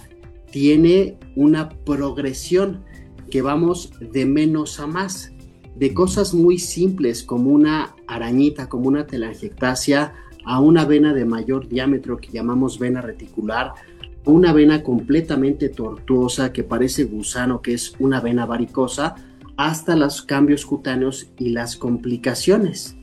[0.50, 2.84] tiene una progresión
[3.30, 5.32] que vamos de menos a más,
[5.76, 10.12] de cosas muy simples como una arañita, como una telangiectasia,
[10.44, 13.72] a una vena de mayor diámetro que llamamos vena reticular,
[14.24, 19.14] una vena completamente tortuosa que parece gusano, que es una vena varicosa,
[19.56, 22.96] hasta los cambios cutáneos y las complicaciones.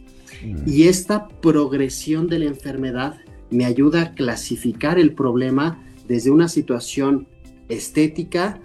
[0.43, 0.67] Mm.
[0.67, 3.17] Y esta progresión de la enfermedad
[3.49, 7.27] me ayuda a clasificar el problema desde una situación
[7.69, 8.59] estética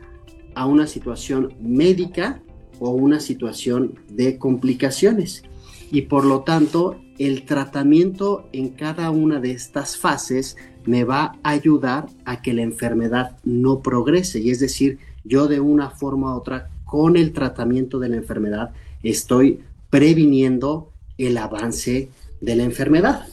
[0.55, 2.43] a una situación médica
[2.79, 5.43] o una situación de complicaciones.
[5.91, 11.51] Y por lo tanto, el tratamiento en cada una de estas fases me va a
[11.51, 14.41] ayudar a que la enfermedad no progrese.
[14.41, 18.73] Y es decir, yo de una forma u otra, con el tratamiento de la enfermedad,
[19.03, 22.09] estoy previniendo el avance
[22.41, 23.27] de la enfermedad.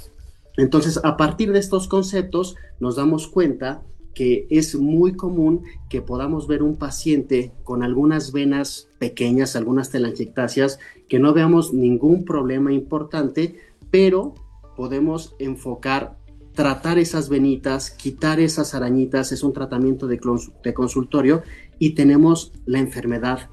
[0.60, 3.82] Entonces, a partir de estos conceptos, nos damos cuenta
[4.13, 10.80] que es muy común que podamos ver un paciente con algunas venas pequeñas, algunas telangiectasias,
[11.08, 13.56] que no veamos ningún problema importante,
[13.89, 14.34] pero
[14.76, 16.17] podemos enfocar,
[16.54, 20.19] tratar esas venitas, quitar esas arañitas, es un tratamiento de,
[20.63, 21.43] de consultorio
[21.78, 23.50] y tenemos la enfermedad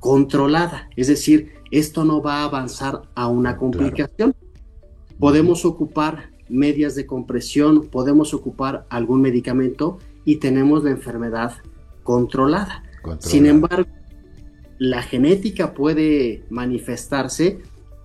[0.00, 4.34] controlada, es decir, esto no va a avanzar a una complicación.
[5.18, 11.54] Podemos ocupar medias de compresión, podemos ocupar algún medicamento y tenemos la enfermedad
[12.02, 12.82] controlada.
[13.18, 13.88] Sin embargo,
[14.78, 17.60] la genética puede manifestarse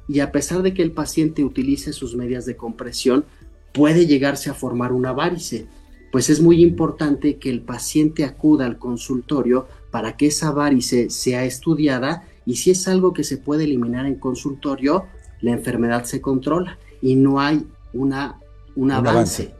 [0.08, 3.25] y a pesar de que el paciente utilice sus medias de compresión,
[3.73, 5.67] puede llegarse a formar una varice.
[6.12, 11.43] Pues es muy importante que el paciente acuda al consultorio para que esa varice sea
[11.43, 15.05] estudiada y si es algo que se puede eliminar en consultorio,
[15.41, 18.39] la enfermedad se controla y no hay una,
[18.75, 19.53] un, avance.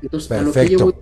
[0.00, 0.92] Entonces, a lo que yo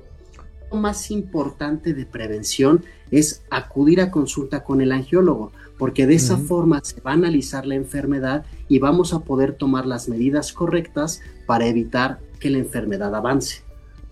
[0.71, 6.37] lo más importante de prevención es acudir a consulta con el angiólogo, porque de esa
[6.37, 11.21] forma se va a analizar la enfermedad y vamos a poder tomar las medidas correctas
[11.47, 13.63] para evitar que la enfermedad avance.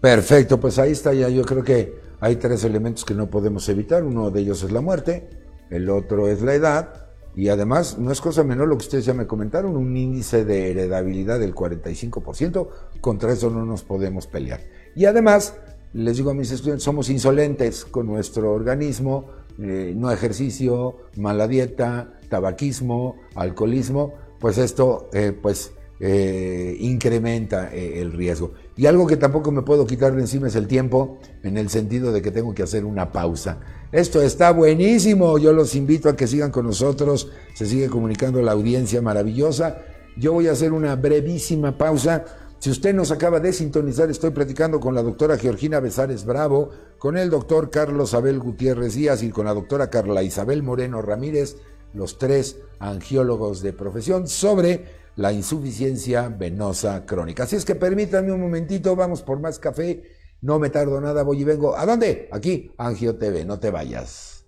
[0.00, 1.28] Perfecto, pues ahí está ya.
[1.28, 4.04] Yo creo que hay tres elementos que no podemos evitar.
[4.04, 5.28] Uno de ellos es la muerte,
[5.70, 7.05] el otro es la edad
[7.36, 10.70] y además, no es cosa menor lo que ustedes ya me comentaron, un índice de
[10.70, 12.68] heredabilidad del 45%,
[13.02, 14.60] contra eso no nos podemos pelear.
[14.94, 15.54] Y además,
[15.92, 19.26] les digo a mis estudiantes, somos insolentes con nuestro organismo,
[19.58, 28.52] eh, no ejercicio, mala dieta, tabaquismo, alcoholismo, pues esto eh, pues eh, incrementa el riesgo.
[28.76, 32.12] Y algo que tampoco me puedo quitar de encima es el tiempo, en el sentido
[32.12, 33.60] de que tengo que hacer una pausa.
[33.92, 35.38] Esto está buenísimo.
[35.38, 37.30] Yo los invito a que sigan con nosotros.
[37.54, 39.78] Se sigue comunicando la audiencia maravillosa.
[40.16, 42.24] Yo voy a hacer una brevísima pausa.
[42.58, 47.16] Si usted nos acaba de sintonizar, estoy platicando con la doctora Georgina Besares Bravo, con
[47.16, 51.58] el doctor Carlos Abel Gutiérrez Díaz y con la doctora Carla Isabel Moreno Ramírez,
[51.92, 54.84] los tres angiólogos de profesión, sobre
[55.16, 57.44] la insuficiencia venosa crónica.
[57.44, 61.40] Así es que permítanme un momentito, vamos por más café no me tardo nada, voy
[61.40, 61.76] y vengo.
[61.76, 62.28] ¿A dónde?
[62.32, 64.46] Aquí, Angio TV, no te vayas.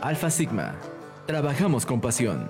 [0.00, 0.78] Alfa Sigma.
[1.26, 2.48] Trabajamos con pasión.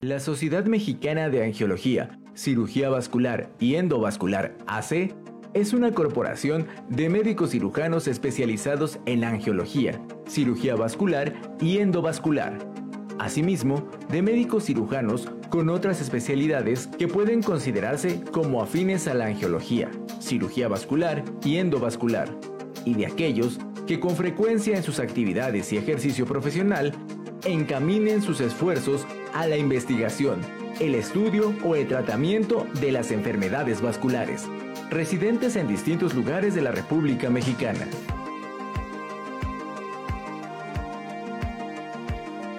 [0.00, 5.12] La Sociedad Mexicana de Angiología, Cirugía Vascular y Endovascular AC
[5.54, 12.58] es una corporación de médicos cirujanos especializados en angiología, cirugía vascular y endovascular.
[13.18, 19.90] Asimismo, de médicos cirujanos con otras especialidades que pueden considerarse como afines a la angiología,
[20.20, 22.28] cirugía vascular y endovascular,
[22.84, 26.92] y de aquellos que con frecuencia en sus actividades y ejercicio profesional
[27.44, 30.40] encaminen sus esfuerzos a la investigación,
[30.80, 34.48] el estudio o el tratamiento de las enfermedades vasculares,
[34.92, 37.86] residentes en distintos lugares de la República Mexicana.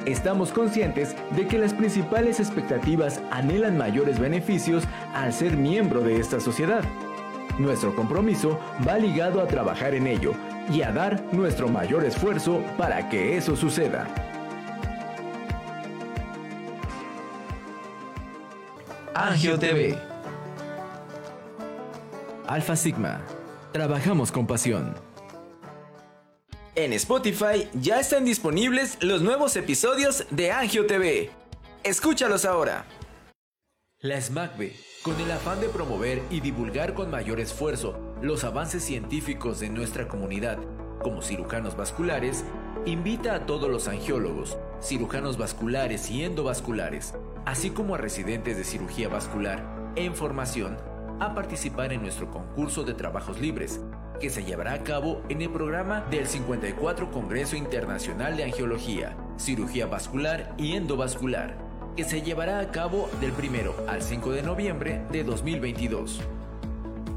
[0.05, 6.39] Estamos conscientes de que las principales expectativas anhelan mayores beneficios al ser miembro de esta
[6.39, 6.83] sociedad.
[7.57, 10.33] Nuestro compromiso va ligado a trabajar en ello
[10.71, 14.07] y a dar nuestro mayor esfuerzo para que eso suceda.
[19.15, 20.12] Angio TV
[22.53, 23.19] Alfa Sigma.
[23.71, 24.93] Trabajamos con pasión.
[26.75, 31.31] En Spotify ya están disponibles los nuevos episodios de Angio TV.
[31.83, 32.85] Escúchalos ahora.
[34.01, 39.59] La SMACB, con el afán de promover y divulgar con mayor esfuerzo los avances científicos
[39.59, 40.59] de nuestra comunidad
[41.01, 42.45] como cirujanos vasculares,
[42.85, 47.15] invita a todos los angiólogos, cirujanos vasculares y endovasculares,
[47.47, 50.77] así como a residentes de cirugía vascular en formación,
[51.25, 53.79] a participar en nuestro concurso de trabajos libres,
[54.19, 59.85] que se llevará a cabo en el programa del 54 Congreso Internacional de Angiología, Cirugía
[59.87, 61.57] Vascular y Endovascular,
[61.95, 66.21] que se llevará a cabo del 1 al 5 de noviembre de 2022.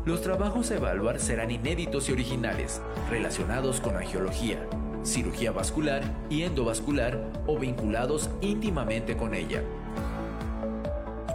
[0.05, 2.81] Los trabajos a evaluar serán inéditos y originales,
[3.11, 4.59] relacionados con angiología,
[5.05, 9.63] cirugía vascular y endovascular o vinculados íntimamente con ella.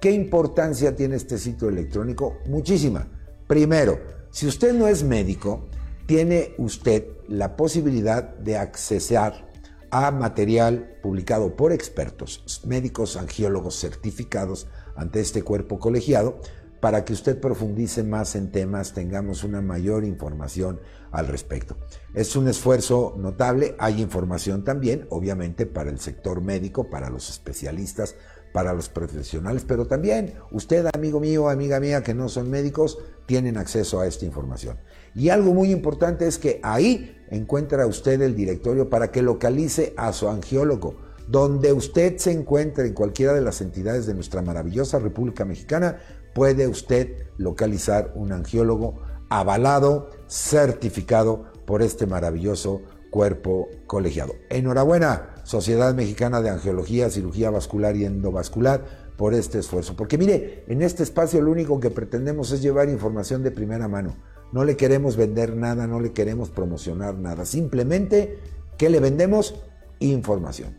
[0.00, 2.38] ¿Qué importancia tiene este sitio electrónico?
[2.46, 3.08] Muchísima.
[3.46, 5.68] Primero, si usted no es médico,
[6.06, 9.50] tiene usted la posibilidad de accesar
[9.90, 14.66] a material publicado por expertos, médicos, angiólogos certificados
[14.96, 16.40] ante este cuerpo colegiado,
[16.84, 20.82] para que usted profundice más en temas, tengamos una mayor información
[21.12, 21.78] al respecto.
[22.12, 28.16] Es un esfuerzo notable, hay información también, obviamente, para el sector médico, para los especialistas,
[28.52, 33.56] para los profesionales, pero también usted, amigo mío, amiga mía, que no son médicos, tienen
[33.56, 34.76] acceso a esta información.
[35.14, 40.12] Y algo muy importante es que ahí encuentra usted el directorio para que localice a
[40.12, 40.96] su angiólogo.
[41.26, 45.98] Donde usted se encuentre en cualquiera de las entidades de nuestra maravillosa República Mexicana,
[46.34, 54.34] puede usted localizar un angiólogo avalado, certificado por este maravilloso cuerpo colegiado.
[54.50, 59.94] Enhorabuena, Sociedad Mexicana de Angiología, Cirugía Vascular y Endovascular, por este esfuerzo.
[59.96, 64.16] Porque mire, en este espacio lo único que pretendemos es llevar información de primera mano.
[64.52, 67.44] No le queremos vender nada, no le queremos promocionar nada.
[67.44, 68.38] Simplemente,
[68.76, 69.54] ¿qué le vendemos?
[70.00, 70.76] Información.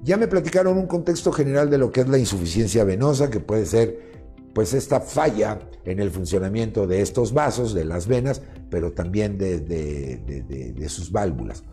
[0.03, 3.66] ya me platicaron un contexto general de lo que es la insuficiencia venosa, que puede
[3.66, 4.16] ser
[4.53, 10.86] pues esta falla en el funcionamiento de estos vasos, de las venas, pero también de,
[10.88, 11.63] sus válvulas.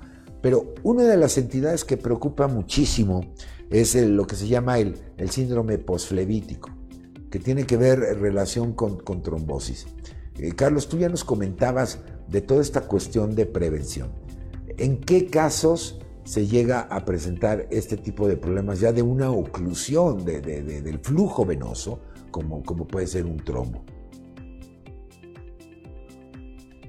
[0.40, 3.32] Pero una de las entidades que preocupa muchísimo
[3.70, 4.96] es lo que se llama el,
[5.30, 6.70] síndrome posflevítico,
[7.30, 9.86] que tiene que ver en relación con, trombosis.
[10.38, 12.00] Eh, Carlos, tú ya nos comentabas
[12.32, 14.10] de toda esta cuestión de prevención.
[14.78, 20.24] ¿En qué casos se llega a presentar este tipo de problemas ya de una oclusión
[20.24, 23.84] del flujo venoso, como, puede ser un trombo?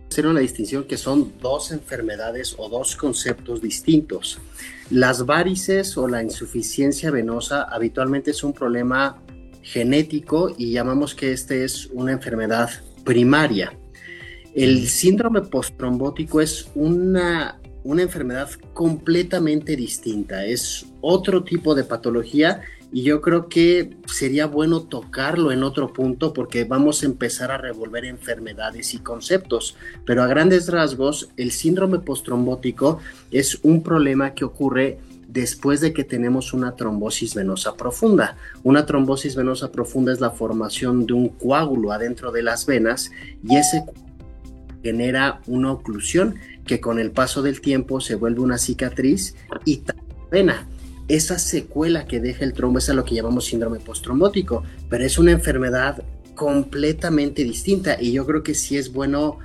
[0.09, 4.37] hacer una distinción que son dos enfermedades o dos conceptos distintos.
[4.91, 9.23] Las varices o la insuficiencia venosa habitualmente es un problema
[9.63, 12.69] genético y llamamos que este es una enfermedad
[13.03, 13.75] primaria.
[14.55, 23.03] El síndrome postrombótico es una una enfermedad completamente distinta, es otro tipo de patología y
[23.03, 28.05] yo creo que sería bueno tocarlo en otro punto porque vamos a empezar a revolver
[28.05, 29.75] enfermedades y conceptos.
[30.05, 32.99] Pero a grandes rasgos, el síndrome postrombótico
[33.31, 38.37] es un problema que ocurre después de que tenemos una trombosis venosa profunda.
[38.61, 43.09] Una trombosis venosa profunda es la formación de un coágulo adentro de las venas
[43.43, 43.83] y ese
[44.83, 46.35] genera una oclusión
[46.67, 49.81] que con el paso del tiempo se vuelve una cicatriz y
[50.29, 50.67] vena
[51.07, 55.17] esa secuela que deja el trombo es a lo que llamamos síndrome postrombótico, pero es
[55.17, 56.03] una enfermedad
[56.35, 59.39] completamente distinta y yo creo que sí es bueno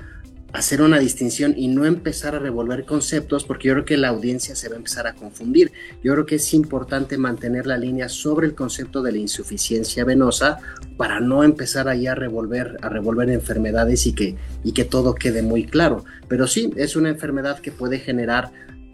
[0.53, 4.57] hacer una distinción y no empezar a revolver conceptos porque yo creo que la audiencia
[4.57, 5.73] se va a empezar a confundir.
[6.03, 10.59] Yo creo que es importante mantener la línea sobre el concepto de la insuficiencia venosa
[10.97, 15.43] para no empezar ahí a revolver a revolver enfermedades y que y que todo quede
[15.43, 16.05] muy claro.
[16.29, 18.51] Pero sí, es una enfermedad que puede generar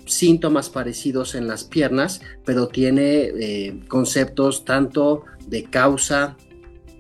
[0.07, 6.36] síntomas parecidos en las piernas, pero tiene eh, conceptos tanto de causa,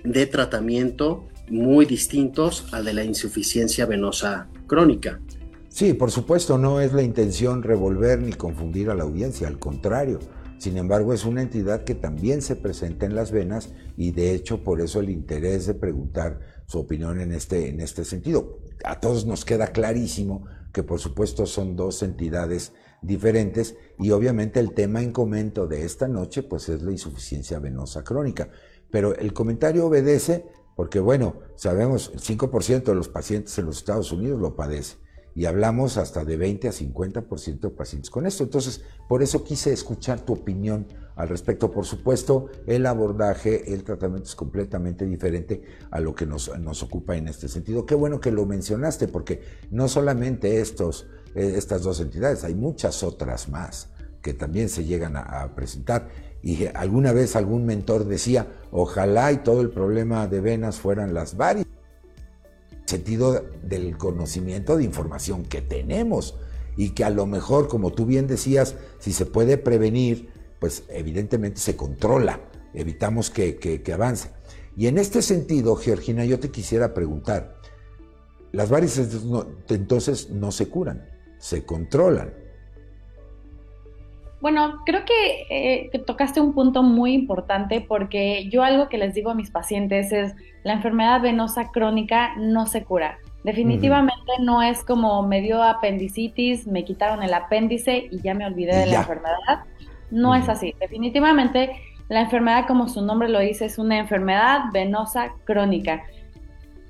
[0.04, 5.20] de tratamiento muy distintos al de la insuficiencia venosa crónica.
[5.68, 10.20] Sí, por supuesto, no es la intención revolver ni confundir a la audiencia, al contrario.
[10.58, 14.62] Sin embargo, es una entidad que también se presenta en las venas y de hecho
[14.62, 18.60] por eso el interés de preguntar su opinión en este, en este sentido.
[18.84, 22.72] A todos nos queda clarísimo que por supuesto son dos entidades
[23.02, 28.02] diferentes y obviamente el tema en comento de esta noche pues es la insuficiencia venosa
[28.02, 28.48] crónica.
[28.90, 30.46] Pero el comentario obedece
[30.76, 34.96] porque bueno, sabemos el 5% de los pacientes en los Estados Unidos lo padece
[35.34, 38.44] y hablamos hasta de 20 a 50% de pacientes con esto.
[38.44, 41.72] Entonces, por eso quise escuchar tu opinión al respecto.
[41.72, 47.16] Por supuesto, el abordaje, el tratamiento es completamente diferente a lo que nos, nos ocupa
[47.16, 47.84] en este sentido.
[47.84, 53.02] Qué bueno que lo mencionaste, porque no solamente estos eh, estas dos entidades, hay muchas
[53.02, 53.88] otras más
[54.22, 56.08] que también se llegan a, presentar.
[56.44, 61.36] Y alguna vez algún mentor decía, ojalá y todo el problema de venas fueran las
[61.36, 61.66] varias
[62.84, 66.36] sentido del conocimiento de información que tenemos
[66.76, 70.28] y que a lo mejor, como tú bien decías, si se puede prevenir,
[70.60, 72.40] pues evidentemente se controla,
[72.74, 74.28] evitamos que, que avance.
[74.76, 77.56] Y en este sentido, Georgina, yo te quisiera preguntar,
[78.52, 79.08] las varices
[79.70, 81.14] entonces no se curan
[81.44, 82.32] se controlan.
[84.44, 85.00] Bueno, creo
[85.48, 89.50] eh, que, tocaste un punto muy importante porque yo algo que les digo a mis
[89.50, 90.34] pacientes es
[90.64, 93.16] la enfermedad venosa crónica no se cura.
[93.42, 98.76] Definitivamente no es como me dio apendicitis, me quitaron el apéndice y ya me olvidé
[98.76, 99.64] de la enfermedad.
[100.10, 100.74] No es así.
[100.78, 101.80] Definitivamente
[102.10, 106.02] la enfermedad, como su nombre lo dice, es una enfermedad venosa crónica.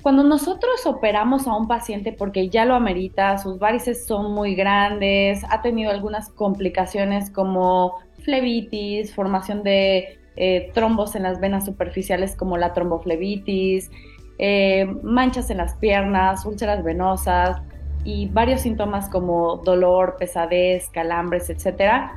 [0.04, 5.42] Cuando nosotros operamos a un paciente porque ya lo amerita, sus varices son muy grandes,
[5.48, 12.58] ha tenido algunas complicaciones como flebitis, formación de eh, trombos en las venas superficiales como
[12.58, 13.90] la tromboflebitis,
[14.36, 17.62] eh, manchas en las piernas, úlceras venosas
[18.04, 22.10] y varios síntomas como dolor, pesadez, calambres, etc.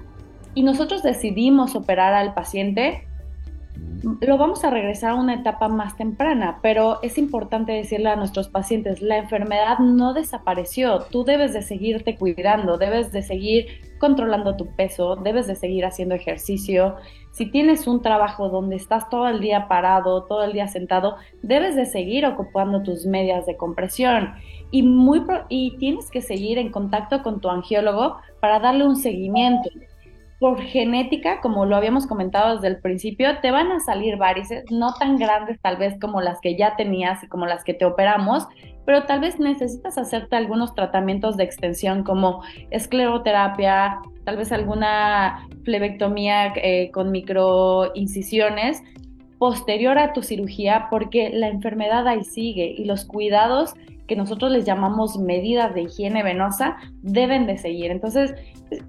[0.55, 3.07] Y nosotros decidimos operar al paciente,
[4.21, 8.47] lo vamos a regresar a una etapa más temprana, pero es importante decirle a nuestros
[8.47, 13.67] pacientes, la enfermedad no desapareció, tú debes de seguirte cuidando, debes de seguir
[13.99, 16.95] controlando tu peso, debes de seguir haciendo ejercicio.
[17.31, 21.75] Si tienes un trabajo donde estás todo el día parado, todo el día sentado, debes
[21.75, 24.33] de seguir ocupando tus medias de compresión
[24.69, 29.69] y, muy y tienes que seguir en contacto con tu angiólogo para darle un seguimiento
[30.39, 34.93] por genética, como lo habíamos comentado desde el principio, te van a salir varices, no
[34.93, 38.47] tan grandes tal vez como las que ya tenías y como las que te operamos,
[38.85, 46.53] pero tal vez necesitas hacerte algunos tratamientos de extensión como escleroterapia, tal vez alguna flebectomía
[46.55, 48.83] eh, con microincisiones
[49.37, 53.73] posterior a tu cirugía, porque la enfermedad ahí sigue y los cuidados
[54.07, 57.91] que nosotros les llamamos medidas de higiene venosa deben de seguir.
[57.91, 58.33] Entonces,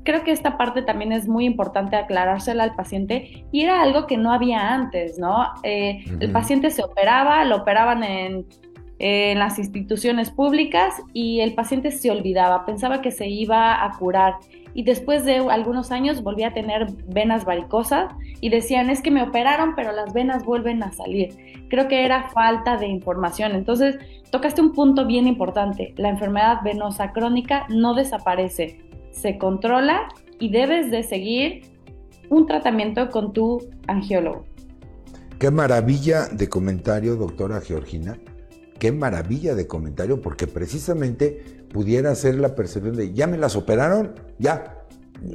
[0.04, 4.16] creo que esta parte también es muy importante aclarársela al paciente y era algo que
[4.16, 5.46] no había antes, ¿no?
[5.64, 8.46] Eh, el paciente se operaba, lo operaban en,
[8.98, 14.34] en las instituciones públicas y el paciente se olvidaba, pensaba que se iba a curar
[14.74, 19.22] y después de algunos años volvía a tener venas varicosas y decían es que me
[19.22, 21.64] operaron pero las venas vuelven a salir.
[21.68, 23.52] Creo que era falta de información.
[23.52, 23.96] Entonces
[24.30, 25.94] tocaste un punto bien importante.
[25.96, 30.08] La enfermedad venosa crónica no desaparece, se controla
[30.38, 31.62] y debes de seguir
[32.30, 34.44] un tratamiento con tu angiólogo.
[35.38, 38.18] Qué maravilla de comentario, doctora Georgina.
[38.78, 44.14] qué maravilla de comentario, porque precisamente pudiera ser la percepción de, ya me las operaron,
[44.38, 44.84] ya,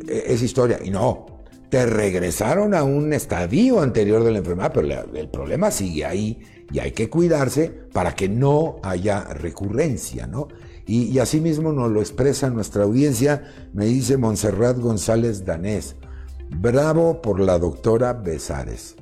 [0.07, 0.79] e, es historia.
[0.84, 1.25] Y no,
[1.69, 6.79] te regresaron a un estadio anterior de la enfermedad, pero el problema sigue ahí y
[6.79, 10.47] hay que cuidarse para que no haya recurrencia, ¿no?
[10.86, 15.95] Y, y asimismo nos lo expresa nuestra audiencia, me dice Montserrat González Danés.
[16.49, 18.95] Bravo por la doctora Besares.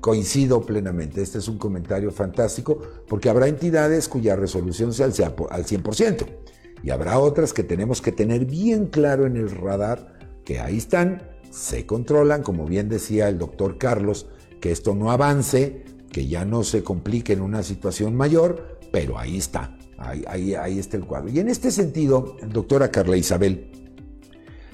[0.00, 6.43] Coincido plenamente, este es un comentario fantástico porque habrá entidades cuya resolución sea al 100%
[6.84, 11.22] y habrá otras que tenemos que tener bien claro en el radar que ahí están,
[11.48, 14.26] se controlan, como bien decía el doctor Carlos,
[14.60, 15.82] que esto no avance,
[16.12, 21.06] que ya no se complique en una situación mayor, pero ahí está, ahí, está el
[21.06, 21.30] cuadro.
[21.30, 23.72] Y en este sentido, doctora Carla Isabel,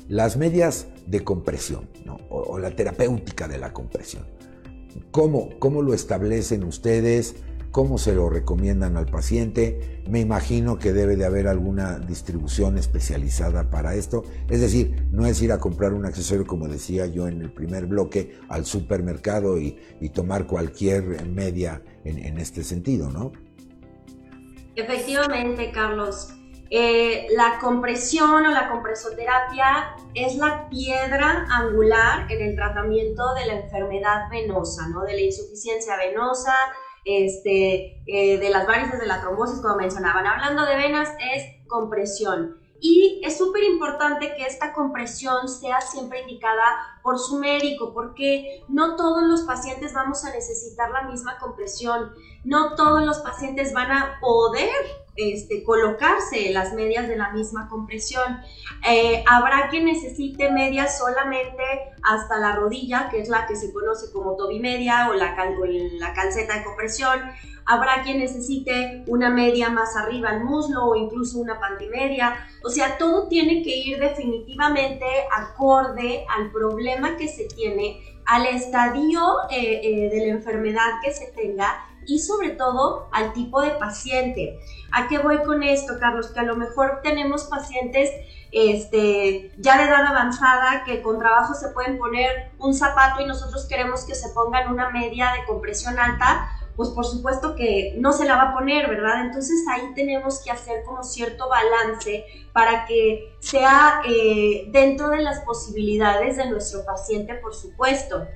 [0.09, 1.89] las medias de compresión
[2.29, 4.25] o, la terapéutica de la compresión,
[5.13, 7.37] ¿cómo, ¿cómo lo establecen ustedes?
[7.71, 10.03] ¿Cómo se lo recomiendan al paciente?
[10.09, 14.25] Me imagino que debe de haber alguna distribución especializada para esto.
[14.49, 17.87] Es decir, no es ir a comprar un accesorio, como decía yo en el primer
[17.87, 19.79] bloque, al supermercado y,
[20.13, 23.31] tomar cualquier media en, este sentido, ¿no?
[24.75, 26.35] Efectivamente, Carlos.
[26.73, 33.55] Eh, la compresión o la compresoterapia es la piedra angular en el tratamiento de la
[33.61, 35.03] enfermedad venosa, ¿no?
[35.03, 36.55] De la insuficiencia venosa,
[37.05, 40.27] este, eh, de las varices de la trombosis, como mencionaban.
[40.27, 42.59] Hablando de venas, es compresión.
[42.83, 46.63] Y es súper importante que esta compresión sea siempre indicada
[47.03, 52.75] por su médico, porque no todos los pacientes vamos a necesitar la misma compresión, no
[52.77, 54.71] todos los pacientes van a poder
[55.21, 58.41] este, colocarse las medias de la misma compresión.
[58.89, 61.63] Eh, habrá quien necesite medias solamente
[62.03, 65.65] hasta la rodilla, que es la que se conoce como tobimedia o la, o
[65.99, 67.21] la calceta de compresión.
[67.67, 72.49] Habrá quien necesite una media más arriba al muslo o incluso una pantimedia.
[72.65, 75.05] O sea, todo tiene que ir definitivamente
[75.37, 81.27] acorde al problema que se tiene, al estadio eh, eh, de la enfermedad que se
[81.33, 84.59] tenga y sobre todo al tipo de paciente.
[84.93, 86.29] ¿A qué voy con esto, Carlos?
[86.29, 88.11] Que a lo mejor tenemos pacientes
[88.53, 93.67] este, ya de edad avanzada que con trabajo se pueden poner un zapato y nosotros
[93.67, 98.25] queremos que se pongan una media de compresión alta, pues por supuesto que no se
[98.25, 99.27] la va a poner, ¿verdad?
[99.27, 105.41] Entonces ahí tenemos que hacer como cierto balance para que sea eh, dentro de las
[105.41, 108.27] posibilidades de nuestro paciente, por supuesto.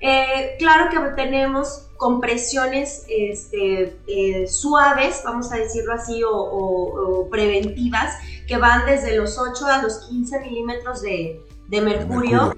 [0.00, 8.14] Eh, claro que tenemos compresiones este, eh, suaves, vamos a decirlo así, o, preventivas,
[8.46, 12.54] que van desde los 8 a los 15 milímetros de, mercurio.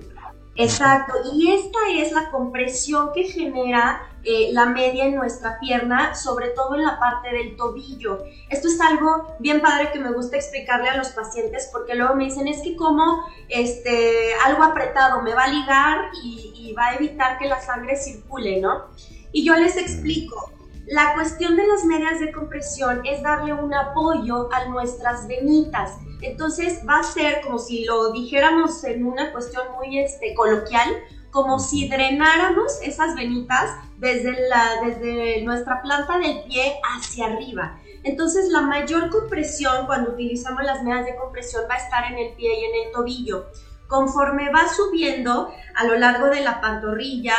[0.57, 6.51] Exacto, y esta es la compresión que genera eh, la media en nuestra pierna, sobre
[6.51, 8.19] todo en la parte del tobillo.
[8.51, 12.25] Esto es algo bien padre que me gusta explicarle a los pacientes porque luego me
[12.25, 16.95] dicen, es que como este, algo apretado me va a ligar y, y va a
[16.97, 18.89] evitar que la sangre circule, ¿no?
[19.33, 20.53] Y yo les explico,
[20.89, 25.93] la cuestión de las medias de compresión es darle un apoyo a nuestras venitas.
[26.21, 30.91] Entonces va a ser como si lo dijéramos en una cuestión muy este, coloquial,
[31.31, 37.79] como si drenáramos esas venitas desde, la, desde nuestra planta del pie hacia arriba.
[38.05, 42.35] Entonces la mayor compresión cuando utilizamos las medias de compresión va a estar en el
[42.35, 43.47] pie y en el tobillo.
[43.89, 47.35] Conforme va subiendo a lo largo de la pantorrilla,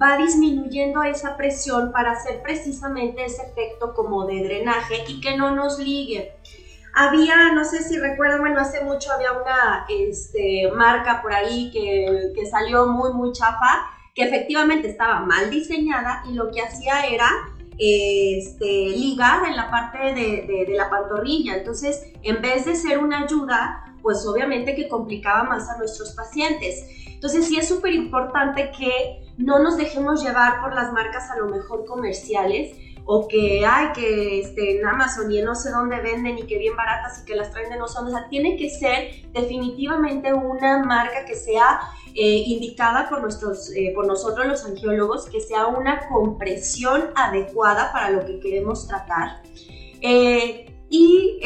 [0.00, 5.54] va disminuyendo esa presión para hacer precisamente ese efecto como de drenaje y que no
[5.54, 6.36] nos ligue.
[6.94, 12.32] Había, no sé si recuerdan, bueno, hace mucho había una este, marca por ahí que,
[12.36, 17.28] que salió muy, muy chafa, que efectivamente estaba mal diseñada y lo que hacía era
[17.78, 21.56] este, ligar en la parte de, de, la pantorrilla.
[21.56, 26.86] Entonces, en vez de ser una ayuda, pues obviamente que complicaba más a nuestros pacientes.
[27.08, 31.46] Entonces, sí es súper importante que no nos dejemos llevar por las marcas a lo
[31.46, 32.76] mejor comerciales,
[33.06, 36.58] o que hay que este, en Amazon y en no sé dónde venden y que
[36.58, 38.14] bien baratas y que las traen de nosotros.
[38.14, 41.80] O sea, tiene que ser definitivamente una marca que sea
[42.14, 48.10] eh, indicada por, nuestros, eh, por nosotros los angiólogos, que sea una compresión adecuada para
[48.10, 49.42] lo que queremos tratar.
[50.00, 51.40] Eh, y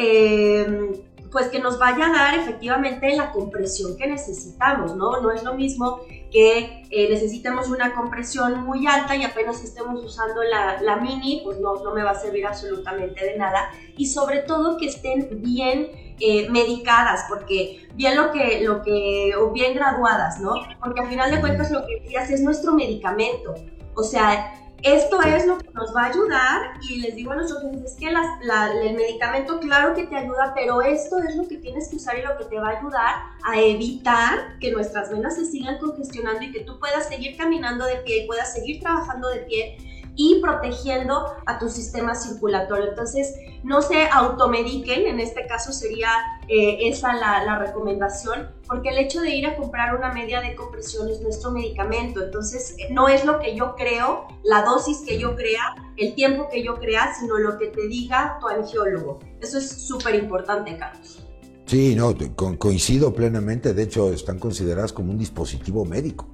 [1.30, 5.20] pues que nos vaya a dar efectivamente la compresión que necesitamos, ¿no?
[5.20, 6.00] No es lo mismo
[6.30, 11.82] que eh, necesitemos una compresión muy alta y apenas estemos usando la, mini, pues no,
[11.82, 13.70] no me va a servir absolutamente de nada.
[13.96, 15.88] Y sobre todo que estén bien
[16.20, 20.54] eh, medicadas, porque bien lo que, lo que, o bien graduadas, ¿no?
[20.80, 23.54] Porque al final de cuentas lo que decías es nuestro medicamento.
[23.94, 24.52] O sea,
[24.82, 28.08] Esto es lo que nos va a ayudar y les digo a nuestros clientes que
[28.08, 32.22] el medicamento claro que te ayuda, pero esto es lo que tienes que usar y
[32.22, 33.14] lo que te va a ayudar
[33.44, 37.96] a evitar que nuestras venas se sigan congestionando y que tú puedas seguir caminando de
[37.96, 39.78] pie y puedas seguir trabajando de pie
[40.18, 42.88] y protegiendo a tu sistema circulatorio.
[42.88, 46.10] Entonces, no se automediquen, en este caso sería
[46.48, 51.08] eh, esa la, recomendación, porque el hecho de ir a comprar una media de compresión
[51.08, 55.74] es nuestro medicamento, entonces no es lo que yo creo, la dosis que yo crea,
[55.96, 59.20] el tiempo que yo crea, sino lo que te diga tu angiólogo.
[59.40, 61.24] Eso es súper importante, Carlos.
[61.66, 62.12] Sí, no,
[62.58, 66.28] coincido plenamente, de hecho están consideradas como un dispositivo médico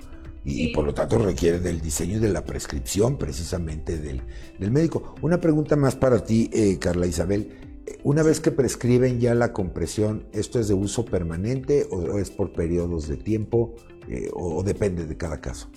[0.45, 4.22] y, por lo tanto requiere del diseño y de la prescripción precisamente del,
[4.70, 5.14] médico.
[5.22, 7.59] Una pregunta más para ti, eh, Carla Isabel.
[8.03, 12.53] Una vez que prescriben ya la compresión, ¿esto es de uso permanente o, es por
[12.53, 13.74] periodos de tiempo
[14.09, 15.68] eh, o, depende de cada caso?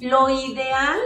[0.00, 0.98] Lo ideal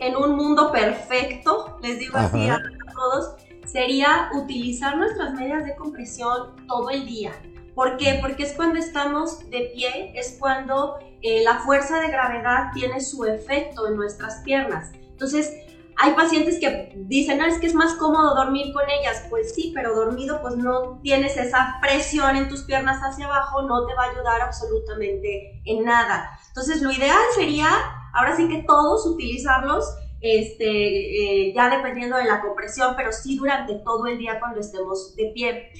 [0.00, 2.60] en un mundo perfecto, les digo así a
[2.92, 7.32] todos, sería utilizar nuestras medias de compresión todo el día.
[7.74, 8.18] ¿Por qué?
[8.20, 13.24] Porque es cuando estamos de pie, es cuando eh, la fuerza de gravedad tiene su
[13.24, 14.92] efecto en nuestras piernas.
[14.94, 15.52] Entonces,
[16.00, 19.24] hay pacientes que dicen, no, es que es más cómodo dormir con ellas.
[19.28, 23.84] Pues sí, pero dormido pues no tienes esa presión en tus piernas hacia abajo, no
[23.84, 26.38] te va a ayudar absolutamente en nada.
[26.48, 27.68] Entonces, lo ideal sería,
[28.14, 33.74] ahora sí que todos utilizarlos, este, eh, ya dependiendo de la compresión, pero sí durante
[33.74, 35.72] todo el día cuando estemos de pie.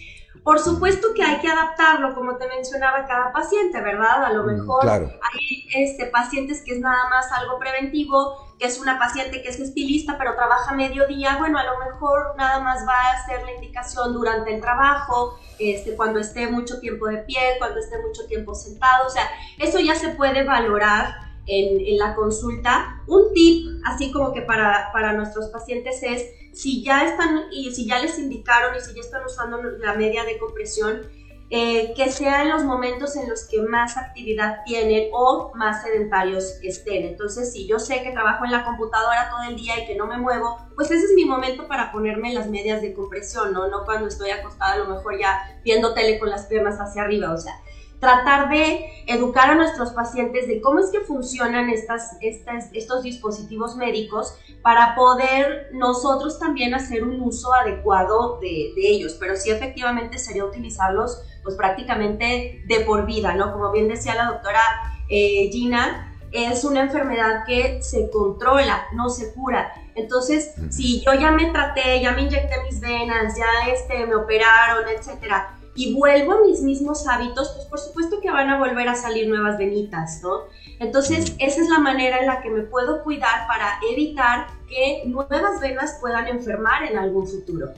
[0.48, 4.24] Por supuesto que hay que adaptarlo, como te mencionaba, cada paciente, ¿verdad?
[4.24, 8.80] A lo mm, mejor hay este, pacientes que es nada más algo preventivo, que es
[8.80, 12.94] una paciente que es estilista pero trabaja mediodía, bueno, a lo mejor nada más va
[12.94, 17.80] a hacer la indicación durante el trabajo, este, cuando esté mucho tiempo de pie, cuando
[17.80, 19.28] esté mucho tiempo sentado, o sea,
[19.58, 23.02] eso ya se puede valorar en, en la consulta.
[23.06, 27.86] Un tip, así como que para, para nuestros pacientes es si ya están y si
[27.86, 31.02] ya les indicaron y si ya están usando la media de compresión,
[31.50, 36.58] eh, que sea en los momentos en los que más actividad tienen o más sedentarios
[36.62, 37.06] estén.
[37.06, 40.06] Entonces, si yo sé que trabajo en la computadora todo el día y que no
[40.06, 43.66] me muevo, pues ese es mi momento para ponerme las medias de compresión, ¿no?
[43.68, 47.32] No cuando estoy acostada a lo mejor ya viendo tele con las piernas hacia arriba,
[47.32, 47.54] o sea,
[48.00, 53.76] tratar de educar a nuestros pacientes de cómo es que funcionan estas, estas, estos dispositivos
[53.76, 60.44] médicos para poder nosotros también hacer un uso adecuado de, ellos, pero sí efectivamente sería
[60.44, 63.52] utilizarlos pues prácticamente de por vida, ¿no?
[63.52, 64.60] Como bien decía la doctora
[65.08, 69.72] eh, Gina, es una enfermedad que se controla, no se cura.
[69.94, 74.88] Entonces, si yo ya me traté, ya me inyecté mis venas, ya este, me operaron,
[74.88, 78.96] etcétera, y vuelvo a mis mismos hábitos, pues por supuesto que van a volver a
[78.96, 80.40] salir nuevas venitas, ¿no?
[80.80, 85.60] Entonces, esa es la manera en la que me puedo cuidar para evitar que nuevas
[85.60, 87.68] venas puedan enfermar en algún futuro.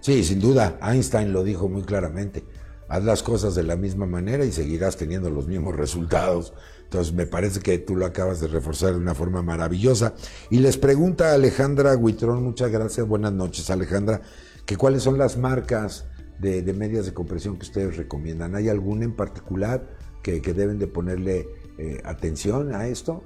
[0.00, 2.42] Sí, sin duda, Einstein lo dijo muy claramente.
[2.88, 6.52] Haz las cosas de la misma manera y seguirás teniendo los mismos resultados.
[6.82, 10.14] Entonces, me parece que tú lo acabas de reforzar de una forma maravillosa.
[10.50, 14.20] Y les pregunta Alejandra Huitrón, muchas gracias, buenas noches Alejandra,
[14.66, 16.06] que cuáles son las marcas
[16.40, 18.54] de, medias de compresión que ustedes recomiendan?
[18.54, 19.88] ¿Hay alguna en particular
[20.22, 23.24] que, deben de ponerle eh, atención a esto?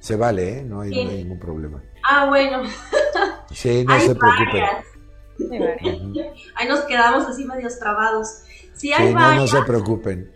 [0.00, 0.62] Se vale, ¿eh?
[0.62, 1.82] No hay, ningún problema.
[2.04, 2.62] Ah, bueno.
[3.50, 4.62] Sí, no se preocupen.
[6.54, 8.42] Ahí nos quedamos así medios trabados.
[8.74, 9.12] Sí, hay.
[9.14, 10.30] No, no se preocupen.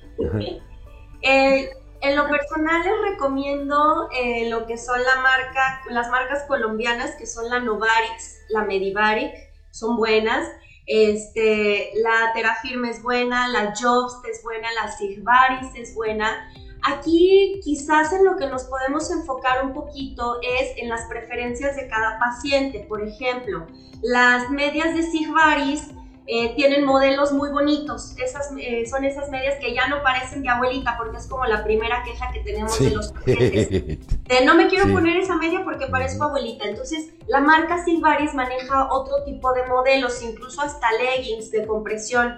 [1.20, 1.68] Eh,
[2.00, 7.26] en lo personal les recomiendo eh, lo que son la marca, las marcas colombianas que
[7.26, 9.32] son la Novarix, la Medivaric,
[9.72, 10.48] son buenas.
[10.86, 16.48] Este, la Terafirme es buena, la Jobs es buena, la Sigvaris es buena.
[16.84, 21.88] Aquí quizás en lo que nos podemos enfocar un poquito es en las preferencias de
[21.88, 22.86] cada paciente.
[22.88, 23.66] Por ejemplo,
[24.02, 25.88] las medias de Sigvaris
[26.26, 28.16] eh, tienen modelos muy bonitos.
[28.18, 31.64] Esas, eh, son esas medias que ya no parecen de abuelita, porque es como la
[31.64, 33.98] primera queja que tenemos de los pacientes.
[34.44, 36.68] no me quiero poner esa media porque parezco abuelita.
[36.68, 42.36] Entonces, la marca Silvaris maneja otro tipo de modelos, incluso hasta leggings de compresión.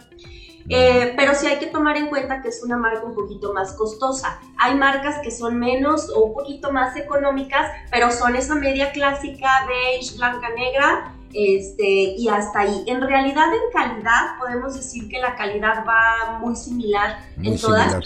[0.68, 3.74] Eh, pero sí hay que tomar en cuenta que es una marca un poquito más
[3.74, 4.41] costosa.
[4.59, 9.66] Hay marcas que son menos o un poquito más económicas, pero son esa media clásica
[9.68, 12.85] beige, blanca, negra, este, y hasta ahí.
[12.87, 17.99] En realidad, en calidad, podemos decir que la calidad va muy similar en todas.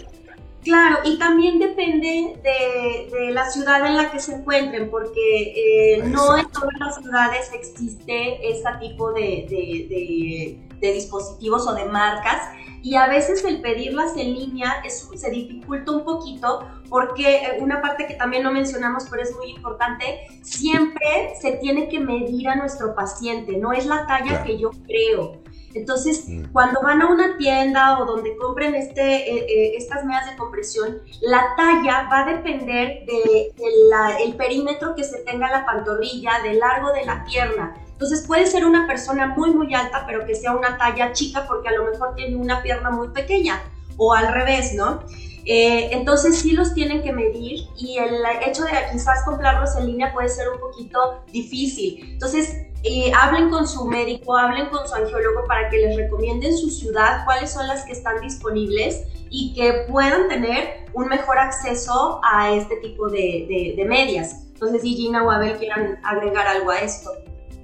[0.63, 6.37] Claro, y también depende de, la ciudad en la que se encuentren, porque eh, no
[6.37, 12.43] en todas las ciudades existe este tipo de, de, dispositivos o de marcas,
[12.83, 18.07] y a veces el pedirlas en línea se dificulta un poquito, porque eh, una parte
[18.07, 22.95] que también no mencionamos, pero es muy importante, siempre se tiene que medir a nuestro
[22.95, 25.41] paciente, no es la talla que yo creo.
[25.75, 26.47] Entonces, mm.
[26.53, 30.99] cuando van a una tienda o donde compren este, eh, eh, estas medias de compresión,
[31.21, 37.05] la talla va a depender del perímetro que se tenga la pantorrilla, del largo de
[37.05, 37.75] la pierna.
[37.99, 41.69] Entonces puede ser una persona muy muy alta, pero que sea una talla chica porque
[41.69, 43.61] a lo mejor tiene una pierna muy pequeña
[43.97, 45.03] o al revés, ¿no?
[45.45, 50.13] Eh, entonces sí los tienen que medir y el hecho de quizás comprarlos en línea
[50.13, 52.11] puede ser un poquito difícil.
[52.13, 56.71] Entonces eh, hablen con su médico, hablen con su angiólogo para que les recomienden su
[56.71, 62.53] ciudad, cuáles son las que están disponibles y que puedan tener un mejor acceso a
[62.53, 64.45] este tipo de, medias.
[64.53, 67.11] Entonces si Gina o Abel quieran agregar algo a esto.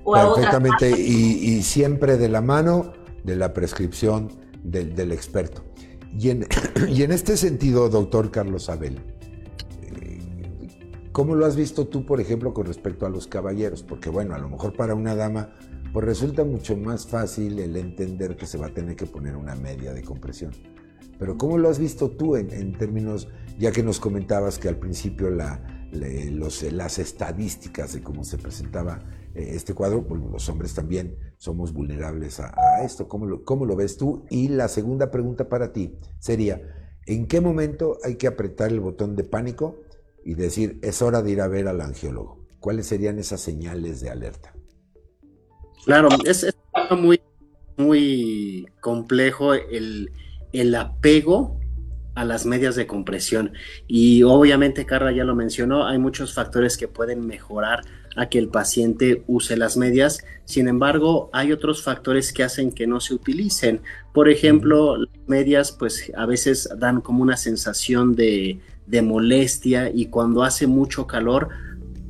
[0.05, 2.93] O Perfectamente, y, siempre de la mano
[3.25, 4.29] de la prescripción
[4.63, 5.65] del, del experto.
[6.19, 6.47] Y en,
[6.89, 9.01] y en este sentido, doctor Carlos Abel,
[9.83, 13.83] eh, ¿cómo lo has visto tú, por ejemplo, con respecto a los caballeros?
[13.83, 15.55] Porque bueno, a lo mejor para una dama,
[15.93, 19.55] pues resulta mucho más fácil el entender que se va a tener que poner una
[19.55, 20.53] media de compresión.
[21.19, 23.29] Pero ¿cómo lo has visto tú en, términos,
[23.59, 28.99] ya que nos comentabas que al principio la, las estadísticas de cómo se presentaba
[29.35, 33.09] este cuadro, pues los hombres también somos vulnerables a, esto.
[33.09, 34.25] ¿Cómo lo, ¿Cómo lo ves tú?
[34.31, 36.63] Y la segunda pregunta para ti sería,
[37.07, 39.81] ¿en qué momento hay que apretar el botón de pánico
[40.25, 42.47] y decir, es hora de ir a ver al angiólogo?
[42.61, 44.55] ¿Cuáles serían esas señales de alerta?
[45.85, 46.57] Claro, es, es
[46.97, 47.21] muy,
[47.77, 50.11] muy complejo el,
[50.53, 51.61] el apego
[52.15, 53.53] a las medias de compresión.
[53.87, 57.83] Y obviamente, Carla ya lo mencionó, hay muchos factores que pueden mejorar
[58.17, 60.25] a que el paciente use las medias.
[60.45, 63.81] Sin embargo, hay otros factores que hacen que no se utilicen.
[64.13, 70.07] Por ejemplo, las medias pues a veces dan como una sensación de, de molestia y
[70.07, 71.49] cuando hace mucho calor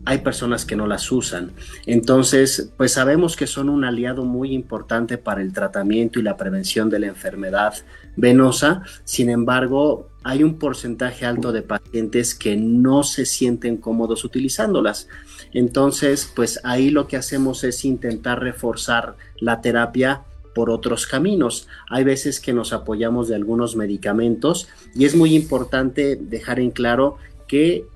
[0.06, 1.52] hay personas que no las usan.
[1.86, 6.90] Entonces, pues sabemos que son un aliado muy importante para el tratamiento y la prevención
[6.90, 7.74] de la enfermedad
[8.16, 8.82] venosa.
[9.04, 15.08] Sin embargo, hay un porcentaje alto de pacientes que no se sienten cómodos utilizándolas.
[15.52, 20.22] Entonces, pues ahí lo que hacemos es intentar reforzar la terapia
[20.54, 21.66] por otros caminos.
[21.88, 27.16] Hay veces que nos apoyamos de algunos medicamentos y es muy importante dejar en claro
[27.48, 27.86] que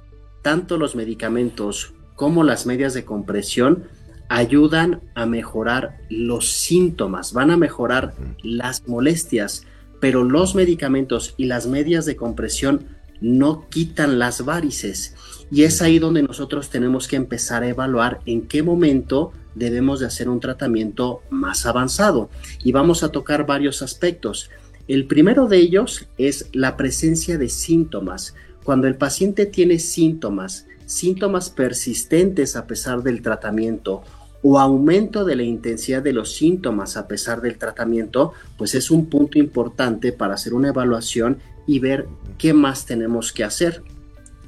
[0.43, 3.85] tanto los medicamentos cómo las medias de compresión
[4.29, 8.13] ayudan a mejorar los síntomas, van a mejorar
[8.43, 9.63] las molestias,
[10.01, 12.87] pero los medicamentos y las medias de compresión
[13.21, 15.15] no quitan las varices.
[15.53, 20.07] Y es ahí donde nosotros tenemos que empezar a evaluar en qué momento debemos de
[20.07, 22.31] hacer un tratamiento más avanzado.
[22.65, 24.51] Y vamos a tocar varios aspectos.
[24.89, 28.35] El primero de ellos es la presencia de síntomas.
[28.65, 34.03] Cuando el paciente tiene síntomas síntomas persistentes a pesar del tratamiento
[34.43, 39.07] o aumento de la intensidad de los síntomas a pesar del tratamiento, pues es un
[39.07, 42.09] punto importante para hacer una evaluación y ver
[42.39, 43.83] qué más tenemos que hacer.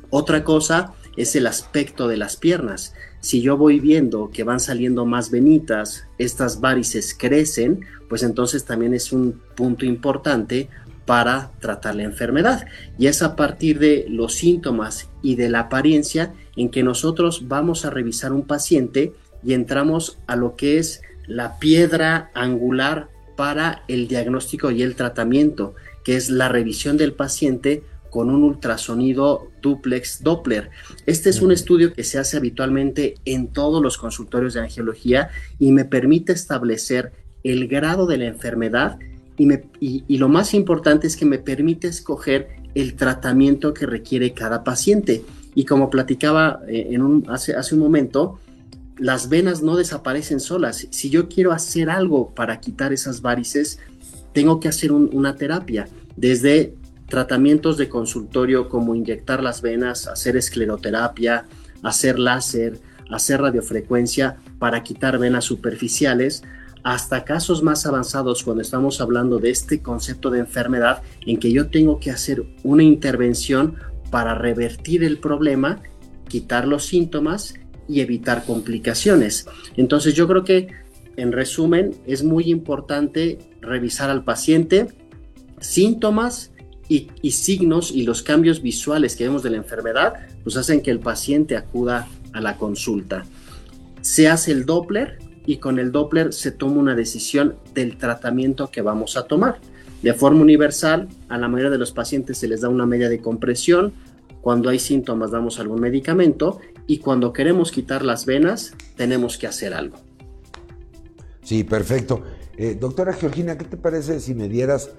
[0.08, 2.94] Otra cosa es el aspecto de las piernas.
[3.20, 8.94] Si yo voy viendo que van saliendo más venitas, estas varices crecen, pues entonces también
[8.94, 10.70] es un punto importante
[11.06, 12.66] para tratar la enfermedad.
[12.98, 17.84] Y es a partir de los síntomas y de la apariencia en que nosotros vamos
[17.84, 19.12] a revisar un paciente
[19.44, 25.74] y entramos a lo que es la piedra angular para el diagnóstico y el tratamiento,
[26.04, 30.70] que es la revisión del paciente con un ultrasonido duplex Doppler.
[31.06, 35.72] Este es un estudio que se hace habitualmente en todos los consultorios de angiología y
[35.72, 37.12] me permite establecer
[37.44, 38.98] el grado de la enfermedad
[39.40, 45.24] y, lo más importante es que me permite escoger el tratamiento que requiere cada paciente.
[45.54, 46.96] Y como platicaba eh,
[47.28, 48.38] hace un momento,
[48.98, 50.86] las venas no desaparecen solas.
[50.90, 53.78] Si yo quiero hacer algo para quitar esas varices,
[54.32, 56.74] tengo que hacer una terapia, desde
[57.08, 61.46] tratamientos de consultorio como inyectar las venas, hacer escleroterapia,
[61.82, 62.78] hacer láser,
[63.10, 66.42] hacer radiofrecuencia para quitar venas superficiales,
[66.82, 71.68] hasta casos más avanzados cuando estamos hablando de este concepto de enfermedad en que yo
[71.68, 73.76] tengo que hacer una intervención
[74.10, 75.82] para revertir el problema,
[76.28, 77.54] quitar los síntomas
[77.88, 79.46] y evitar complicaciones.
[79.76, 80.68] Entonces yo creo que
[81.16, 84.88] en resumen es muy importante revisar al paciente
[85.60, 86.52] síntomas
[86.88, 90.90] y, y, signos y los cambios visuales que vemos de la enfermedad, pues hacen que
[90.90, 93.24] el paciente acuda a la consulta.
[94.00, 98.82] Se hace el Doppler y con el Doppler se toma una decisión del tratamiento que
[98.82, 99.58] vamos a tomar.
[100.02, 103.20] De forma universal, a la mayoría de los pacientes se les da una media de
[103.20, 103.92] compresión,
[104.40, 109.74] cuando hay síntomas damos algún medicamento y cuando queremos quitar las venas tenemos que hacer
[109.74, 109.98] algo.
[111.42, 112.22] Sí, perfecto.
[112.56, 114.90] Eh, doctora Georgina, ¿qué te parece si me dieras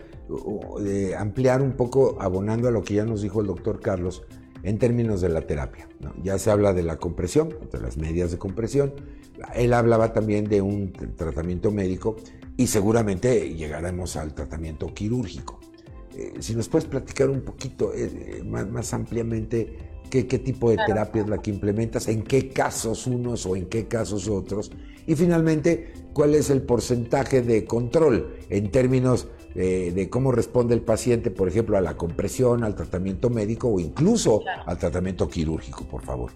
[1.18, 4.24] ampliar un poco, abonando a lo que ya nos dijo el doctor Carlos,
[4.64, 5.88] en términos de la terapia?
[6.24, 8.94] Ya se habla de la compresión, de las medias de compresión.
[9.56, 12.16] Él hablaba también de un tratamiento médico
[12.58, 15.60] y seguramente llegaremos al tratamiento quirúrgico.
[16.16, 19.78] Eh, si nos puedes platicar un poquito eh, más, ampliamente
[20.10, 23.88] qué, tipo de terapia es la que implementas, en qué casos unos o en qué
[23.88, 24.72] casos otros,
[25.08, 30.82] y finalmente cuál es el porcentaje de control en términos eh, de cómo responde el
[30.82, 36.04] paciente, por ejemplo, a la compresión, al tratamiento médico o incluso al tratamiento quirúrgico, por
[36.04, 36.32] favor.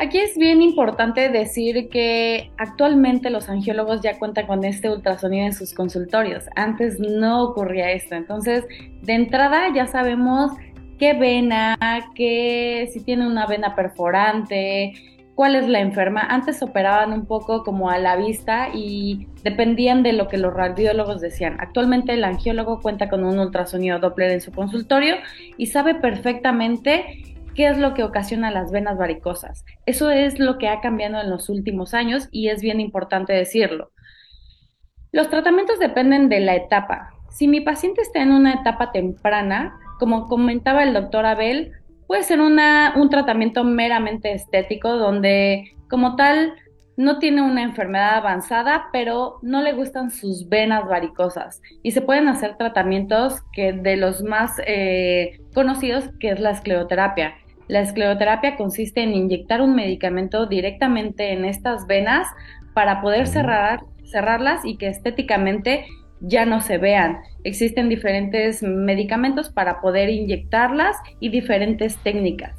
[0.00, 5.52] Aquí es bien importante decir que actualmente los angiólogos ya cuentan con este ultrasonido en
[5.52, 6.44] sus consultorios.
[6.56, 8.16] Antes no ocurría esto.
[8.16, 8.64] Entonces,
[9.02, 10.50] de entrada ya sabemos
[10.98, 11.78] qué vena,
[12.16, 14.94] si tiene una vena perforante,
[15.36, 16.22] cuál es la enferma.
[16.22, 21.20] Antes operaban un poco como a la vista y dependían de lo que los radiólogos
[21.20, 21.56] decían.
[21.60, 25.16] Actualmente el angiólogo cuenta con un ultrasonido Doppler en su consultorio
[25.56, 29.64] y sabe perfectamente qué es lo que ocasiona las venas varicosas.
[29.86, 33.90] Eso es lo que ha cambiado en los últimos años y es bien importante decirlo.
[35.12, 37.10] Los tratamientos dependen de la etapa.
[37.30, 41.72] Si mi paciente está en una etapa temprana, como comentaba el doctor Abel,
[42.06, 46.54] puede ser una, un tratamiento meramente estético donde como tal
[46.96, 51.60] no tiene una enfermedad avanzada, pero no le gustan sus venas varicosas.
[51.82, 57.34] Y se pueden hacer tratamientos que de los más eh, conocidos, que es la escleroterapia.
[57.68, 62.28] La escleroterapia consiste en inyectar un medicamento directamente en estas venas
[62.74, 65.86] para poder cerrar, cerrarlas y que estéticamente
[66.20, 67.18] ya no se vean.
[67.42, 72.52] Existen diferentes medicamentos para poder inyectarlas y diferentes técnicas.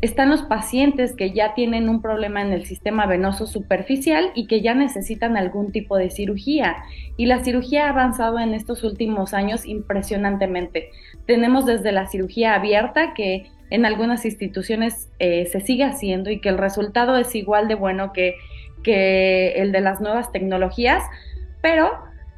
[0.00, 4.60] Están los pacientes que ya tienen un problema en el sistema venoso superficial y que
[4.60, 6.76] ya necesitan algún tipo de cirugía.
[7.16, 10.90] Y la cirugía ha avanzado en estos últimos años impresionantemente.
[11.26, 16.48] Tenemos desde la cirugía abierta que en algunas instituciones eh, se sigue haciendo y que
[16.48, 18.36] el resultado es igual de bueno que,
[18.82, 21.02] que el de las nuevas tecnologías,
[21.60, 21.90] pero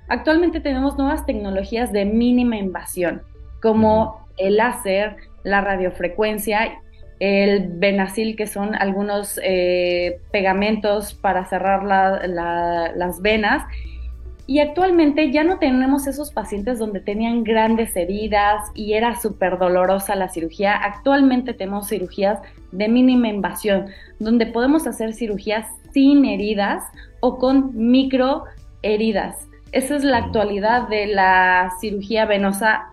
[0.09, 3.23] actualmente tenemos nuevas tecnologías de mínima invasión,
[3.61, 6.81] como el láser, la radiofrecuencia,
[7.19, 13.63] el Benacil, que son algunos eh, pegamentos para cerrar las venas,
[14.49, 20.15] y actualmente ya no tenemos esos pacientes donde tenían grandes heridas y era súper dolorosa
[20.15, 20.77] la cirugía.
[20.77, 22.39] Actualmente tenemos cirugías
[22.71, 23.87] de mínima invasión,
[24.21, 26.85] donde podemos hacer cirugías sin heridas
[27.21, 28.45] o con micro
[28.83, 29.49] heridas.
[29.73, 32.87] Esa es la actualidad de la cirugía venosa,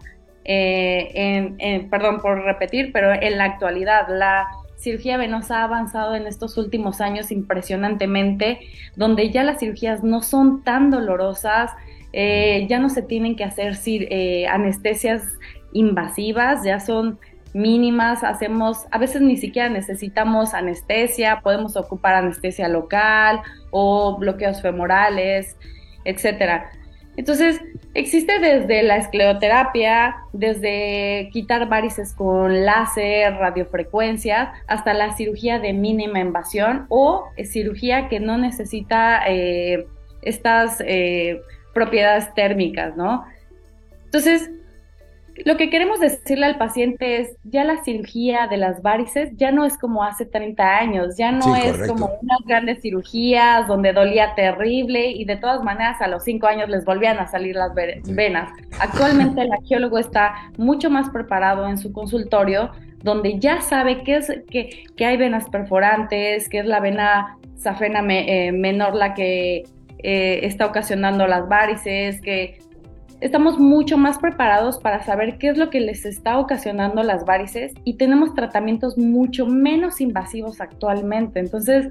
[0.45, 4.47] eh, perdón por repetir, pero en la actualidad la
[4.84, 8.59] cirugía venosa ha avanzado en estos últimos años impresionantemente,
[8.95, 11.71] donde ya las cirugías no son tan dolorosas,
[12.11, 15.23] eh, ya no se tienen que hacer eh, anestesias
[15.71, 17.17] invasivas, ya son
[17.53, 25.55] mínimas, hacemos, a veces ni siquiera necesitamos anestesia, podemos ocupar anestesia local o bloqueos femorales,
[26.03, 26.69] etcétera.
[27.16, 27.61] Entonces,
[27.93, 36.20] existe desde la escleroterapia, desde quitar varices con láser, radiofrecuencias, hasta la cirugía de mínima
[36.20, 39.86] invasión o cirugía que no necesita eh,
[40.24, 41.41] estas eh,
[41.74, 43.26] propiedades térmicas, ¿no?
[44.05, 44.49] Entonces,
[45.45, 49.65] lo que queremos decirle al paciente es, ya la cirugía de las varices ya no
[49.65, 55.07] es como hace 30 años, ya no es como unas grandes cirugías donde dolía terrible
[55.07, 57.71] y de todas maneras a los 5 años les volvían a salir las
[58.05, 58.51] venas.
[58.79, 62.71] Actualmente el arqueólogo está mucho más preparado en su consultorio
[63.01, 68.01] donde ya sabe que, es, que, que hay venas perforantes, que es la vena safena
[68.09, 69.63] eh, menor la que
[70.03, 72.59] eh, está ocasionando las varices, que
[73.24, 77.71] estamos mucho más preparados para saber qué es lo que les está ocasionando las varices
[77.86, 81.39] y tenemos tratamientos mucho menos invasivos actualmente.
[81.39, 81.88] Entonces,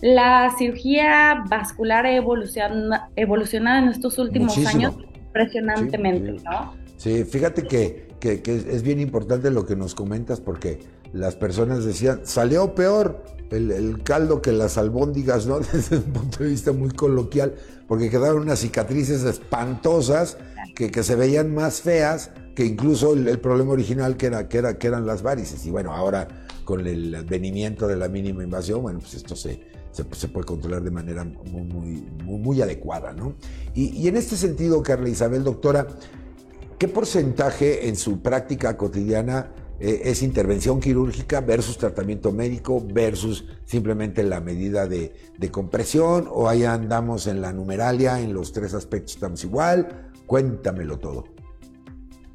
[0.00, 4.94] la cirugía vascular ha evolucionado en estos últimos años
[5.26, 6.74] impresionantemente, sí, ¿no?
[6.96, 10.78] Sí, fíjate que, que, es bien importante lo que nos comentas porque
[11.12, 15.58] las personas decían, salió peor el, el, caldo que las albóndigas, ¿no?
[15.72, 17.54] Desde un punto de vista muy coloquial,
[17.88, 20.38] porque quedaron unas cicatrices espantosas
[20.86, 24.86] que, se veían más feas que incluso el, problema original que, era, que, era, que
[24.86, 25.66] eran las varices.
[25.66, 26.28] Y bueno, ahora
[26.64, 29.60] con el advenimiento de la mínima invasión, bueno, pues esto se,
[29.90, 33.34] se, puede controlar de manera muy, muy, adecuada, ¿no?
[33.74, 35.88] Y, y, en este sentido, Carla Isabel, doctora,
[36.78, 39.50] ¿qué porcentaje en su práctica cotidiana
[39.80, 46.48] eh, es intervención quirúrgica versus tratamiento médico versus simplemente la medida de, de compresión o
[46.48, 50.07] ahí andamos en la numeralia, en los tres aspectos estamos igual?
[50.28, 51.24] Cuéntamelo todo.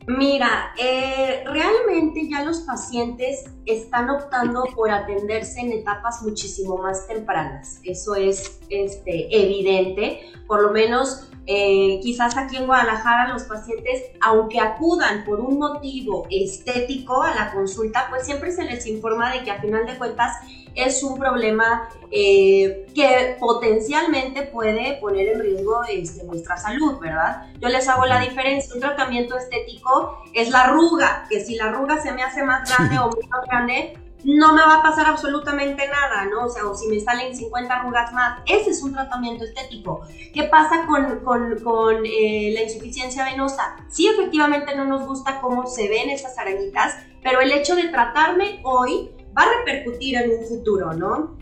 [0.07, 7.79] Mira, eh, realmente ya los pacientes están optando por atenderse en etapas muchísimo más tempranas.
[7.85, 10.21] Eso es este, evidente.
[10.45, 16.27] Por lo menos, eh, quizás aquí en Guadalajara los pacientes, aunque acudan por un motivo
[16.29, 20.35] estético a la consulta, pues siempre se les informa de que a final de cuentas
[20.75, 27.47] es un problema eh, que potencialmente puede poner en riesgo este, nuestra salud, ¿verdad?
[27.59, 32.01] Yo les hago la diferencia, un tratamiento estético es la arruga, que si la arruga
[32.01, 36.25] se me hace más grande o menos grande, no me va a pasar absolutamente nada,
[36.25, 36.45] ¿no?
[36.45, 40.01] O sea, o si me salen 50 arrugas más, ese es un tratamiento estético.
[40.33, 43.75] ¿Qué pasa con, con, con eh, la insuficiencia venosa?
[43.89, 48.61] Sí, efectivamente no nos gusta cómo se ven esas arañitas, pero el hecho de tratarme
[48.63, 51.37] hoy va a repercutir en un futuro, ¿no?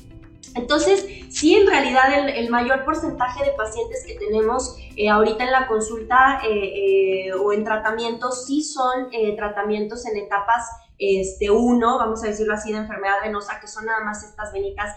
[0.56, 5.68] Entonces, sí, en realidad el, mayor porcentaje de pacientes que tenemos eh, ahorita en la
[5.68, 10.66] consulta eh, eh, o en tratamiento, sí son tratamientos en etapas
[10.98, 14.96] este, vamos a decirlo así, de enfermedad venosa, que son nada más estas venitas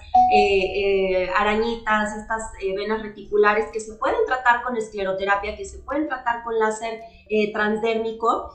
[1.35, 2.43] arañitas, estas
[2.77, 7.01] venas reticulares que se pueden tratar con escleroterapia, que se pueden tratar con láser
[7.55, 8.53] transdérmico.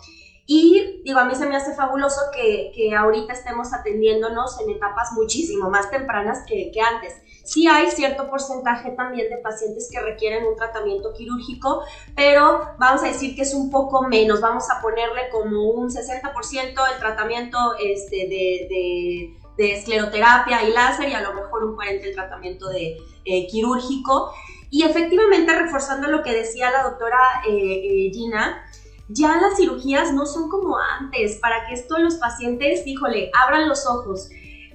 [0.52, 5.12] Y digo, a mí se me hace fabuloso que, que ahorita estemos atendiéndonos en etapas
[5.14, 7.14] muchísimo más tempranas que, que antes.
[7.44, 11.84] Sí hay cierto porcentaje también de pacientes que requieren un tratamiento quirúrgico,
[12.16, 14.42] pero vamos a decir que es un poco menos.
[14.42, 21.10] Vamos a ponerle como un 60% el tratamiento este, de, de, de, escleroterapia y láser
[21.10, 24.34] y a lo mejor un 40% el tratamiento de eh, quirúrgico.
[24.72, 28.64] Y efectivamente, reforzando lo que decía la doctora eh, eh, Gina,
[29.10, 33.86] ya las cirugías no son como antes, para que esto los pacientes, híjole, abran los
[33.88, 34.30] ojos.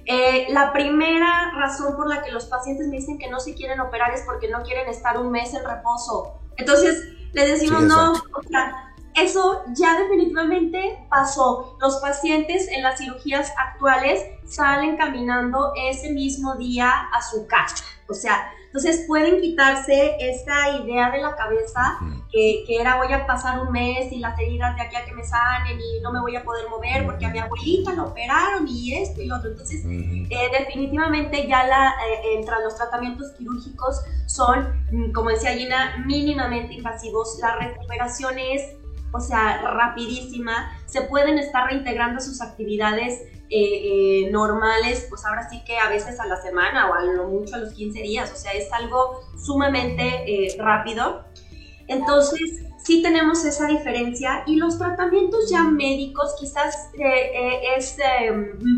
[0.05, 3.79] Eh, la primera razón por la que los pacientes me dicen que no se quieren
[3.79, 6.39] operar es porque no quieren estar un mes en reposo.
[6.57, 7.01] Entonces,
[7.33, 11.77] les decimos, no, o sea, eso ya definitivamente pasó.
[11.79, 17.83] Los pacientes en las cirugías actuales salen caminando ese mismo día a su casa.
[18.09, 21.97] O sea, entonces pueden quitarse esta idea de la cabeza
[22.29, 25.13] que, que, era voy a pasar un mes y las heridas de aquí a que
[25.13, 28.67] me sanen y no me voy a poder mover porque a mi abuelita lo operaron
[28.67, 29.51] y esto y lo otro.
[29.51, 36.03] Entonces, eh, definitivamente ya la, eh, entre los tratamientos quirúrgicos son, mm, como decía Gina,
[36.05, 37.37] mínimamente invasivos.
[37.39, 38.75] La recuperación es
[39.13, 45.63] o sea, rapidísima, se pueden estar reintegrando sus actividades eh, eh, normales, pues ahora sí
[45.65, 48.35] que a veces a la semana o a lo mucho a los 15 días, o
[48.35, 51.25] sea, es algo sumamente eh, rápido.
[51.87, 56.89] Entonces, sí tenemos esa diferencia y los tratamientos ya médicos quizás
[57.77, 57.97] es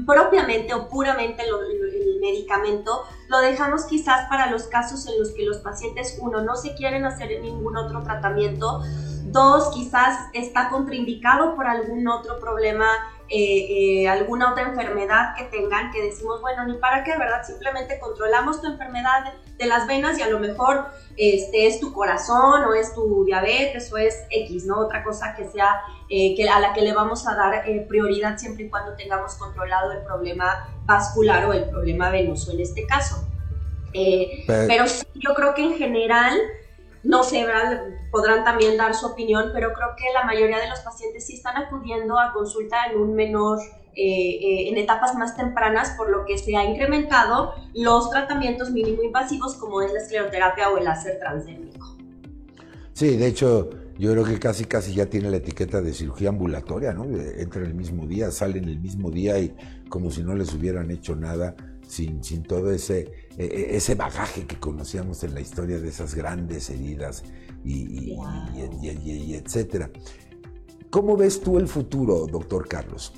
[0.05, 5.57] propiamente o puramente el medicamento, lo dejamos quizás para los casos en los que los
[5.59, 8.81] pacientes, uno, no se quieren hacer ningún otro tratamiento,
[9.29, 12.87] Dos, quizás está contraindicado por algún otro problema,
[13.27, 17.43] eh, eh, alguna otra enfermedad que tengan, que decimos, bueno, ni para qué, ¿verdad?
[17.45, 20.85] Simplemente controlamos tu enfermedad de las venas y a lo mejor
[21.17, 24.79] este, es tu corazón o es tu diabetes o es X, ¿no?
[24.79, 28.65] Otra cosa que sea, eh, que, a la que le vamos a dar prioridad siempre
[28.65, 33.27] y cuando tengamos controlado el problema vascular o el problema venoso en este caso.
[33.91, 36.39] pero, pero yo creo que en general
[37.07, 37.45] no sé,
[38.11, 41.55] podrán también dar su opinión, pero creo que la mayoría de los pacientes sí están
[41.55, 43.59] acudiendo a consulta en un menor,
[43.95, 49.03] eh, eh, en etapas más tempranas, por lo que se ha incrementado los tratamientos mínimo
[49.03, 51.95] invasivos como es la escleroterapia o el láser transdérmico.
[52.91, 56.91] Sí, de hecho, yo creo que casi casi ya tiene la etiqueta de cirugía ambulatoria,
[56.91, 57.05] ¿no?
[57.05, 59.55] Entra el mismo día, salen el mismo día y
[59.87, 61.55] como si no les hubieran hecho nada
[61.87, 66.15] sin, sin todo ese, e, e, ese bagaje que conocíamos en la historia de esas
[66.15, 67.23] grandes heridas
[67.63, 69.91] y, y, etcétera.
[70.89, 73.13] ¿Cómo ves tú el futuro, doctor Carlos?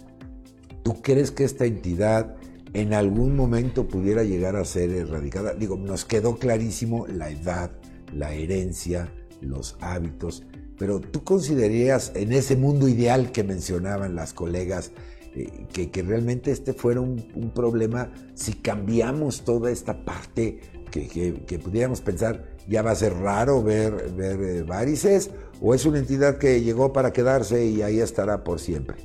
[0.83, 2.35] ¿Tú crees que esta entidad
[2.73, 5.53] en algún momento pudiera llegar a ser erradicada?
[5.53, 7.71] Digo, nos quedó clarísimo la edad,
[8.13, 10.43] la herencia, los hábitos,
[10.77, 14.91] pero ¿tú considerarías en ese mundo ideal que mencionaban las colegas
[15.39, 20.59] eh, que, realmente este fuera un, problema si cambiamos toda esta parte
[20.91, 25.29] que, pudiéramos pensar ya va a ser raro ver, ver eh, varices
[25.61, 28.97] o es una entidad que llegó para quedarse y ahí estará por siempre?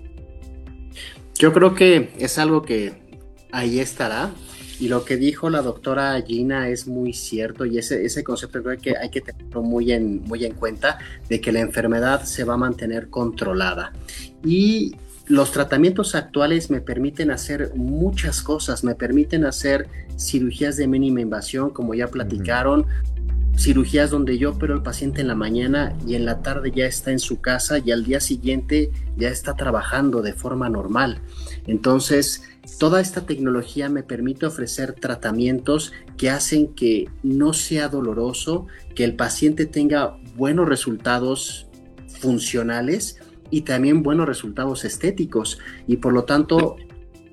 [1.36, 2.92] Yo creo que es algo que
[3.52, 4.32] ahí estará.
[4.80, 8.76] Y lo que dijo la doctora Gina es muy cierto y ese, ese concepto creo
[8.78, 10.98] que hay que tenerlo muy en, muy en cuenta
[11.28, 13.92] de que la enfermedad se va a mantener controlada.
[14.44, 14.96] Y
[15.26, 19.88] los tratamientos actuales me permiten hacer muchas cosas, me permiten hacer
[20.18, 22.86] cirugías de mínima invasión, como ya platicaron,
[23.56, 27.10] cirugías donde yo opero al paciente en la mañana y en la tarde ya está
[27.10, 31.20] en su casa y al día siguiente ya está trabajando de forma normal.
[31.66, 32.42] Entonces,
[32.78, 39.14] toda esta tecnología me permite ofrecer tratamientos que hacen que no sea doloroso, que el
[39.14, 41.66] paciente tenga buenos resultados
[42.20, 45.58] funcionales y también buenos resultados estéticos.
[45.86, 46.76] Y por lo tanto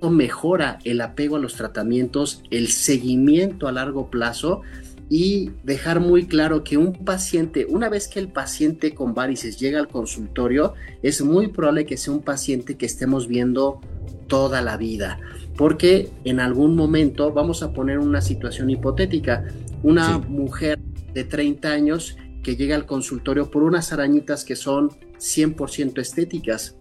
[0.10, 4.62] mejora el apego a los tratamientos, el seguimiento a largo plazo
[5.10, 9.78] y dejar muy claro que un paciente, una vez que el paciente con varices llega
[9.78, 10.74] al consultorio,
[11.04, 13.82] es muy probable que sea un paciente que estemos viendo
[14.28, 15.20] toda la vida,
[15.58, 19.44] porque en algún momento vamos a poner una situación hipotética,
[19.84, 20.80] una mujer
[21.14, 26.76] de 30 años que llega al consultorio por unas arañitas que son 100% estéticas.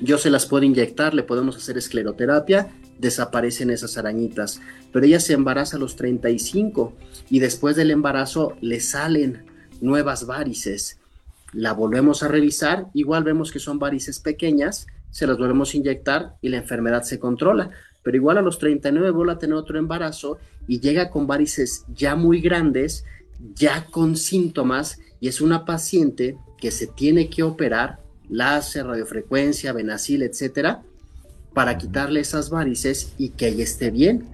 [0.00, 4.60] Yo se las puedo inyectar, le podemos hacer escleroterapia desaparecen esas arañitas.
[4.92, 6.94] Pero ella se embaraza a los 35
[7.30, 9.44] y después del embarazo le salen
[9.80, 10.98] nuevas varices.
[11.52, 16.34] La volvemos a revisar, igual vemos que son varices pequeñas, se las volvemos a inyectar
[16.40, 17.70] y la enfermedad se controla.
[18.02, 22.16] Pero igual a los 39 vuelve a tener otro embarazo y llega con varices ya
[22.16, 23.04] muy grandes,
[23.54, 27.98] ya con síntomas y es una paciente que se tiene que operar,
[28.30, 30.80] láser, radiofrecuencia, venacil, etcétera,
[31.52, 34.24] para quitarle esas varices y que ella esté bien.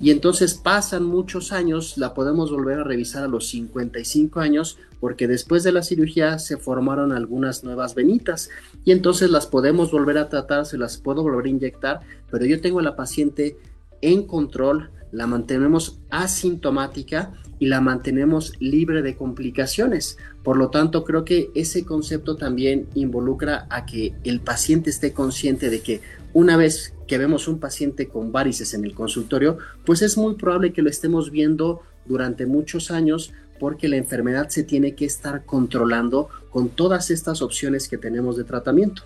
[0.00, 5.28] Y entonces pasan muchos años, la podemos volver a revisar a los 55 años, porque
[5.28, 8.50] después de la cirugía se formaron algunas nuevas venitas
[8.84, 12.00] y entonces las podemos volver a tratar, se las puedo volver a inyectar,
[12.32, 13.58] pero yo tengo a la paciente
[14.00, 20.18] en control, la mantenemos asintomática y la mantenemos libre de complicaciones.
[20.42, 25.70] Por lo tanto, creo que ese concepto también involucra a que el paciente esté consciente
[25.70, 26.00] de que
[26.32, 30.72] una vez que vemos un paciente con varices en el consultorio, pues es muy probable
[30.72, 36.28] que lo estemos viendo durante muchos años porque la enfermedad se tiene que estar controlando
[36.50, 39.02] con todas estas opciones que tenemos de tratamiento.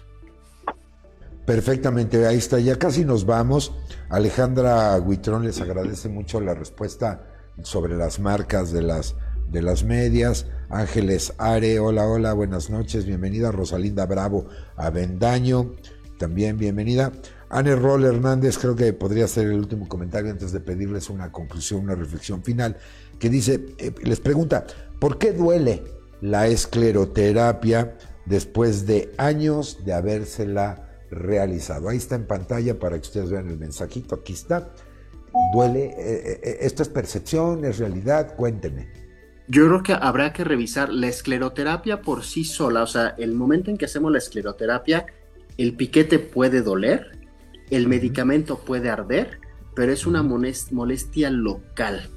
[1.46, 3.72] Perfectamente, ahí está, ya casi nos vamos.
[4.08, 7.29] Alejandra Huitrón les agradece mucho la respuesta
[7.62, 9.16] sobre las marcas de las,
[9.50, 10.46] de las medias.
[10.68, 14.46] Ángeles Are, hola, hola, buenas noches, bienvenida Rosalinda Bravo
[14.76, 15.72] a Vendaño
[16.20, 17.12] también bienvenida.
[17.48, 21.80] Anne Roll Hernández, creo que podría ser el último comentario antes de pedirles una conclusión,
[21.80, 22.76] una reflexión final,
[23.18, 24.66] que dice, eh, les pregunta,
[25.00, 25.82] ¿por qué duele
[26.20, 27.96] la escleroterapia
[28.26, 31.88] después de años de habérsela realizado?
[31.88, 34.72] Ahí está en pantalla para que ustedes vean el mensajito, aquí está.
[35.52, 35.94] ¿Duele?
[35.96, 37.64] Eh, eh, ¿Esto es percepción?
[37.64, 38.34] ¿Es realidad?
[38.36, 38.88] Cuéntenme.
[39.48, 43.70] Yo creo que habrá que revisar la escleroterapia por sí sola, o sea, el momento
[43.70, 45.06] en que hacemos la escleroterapia,
[45.58, 47.18] el piquete puede doler,
[47.70, 49.40] el medicamento puede arder,
[49.74, 52.08] pero es una molestia local.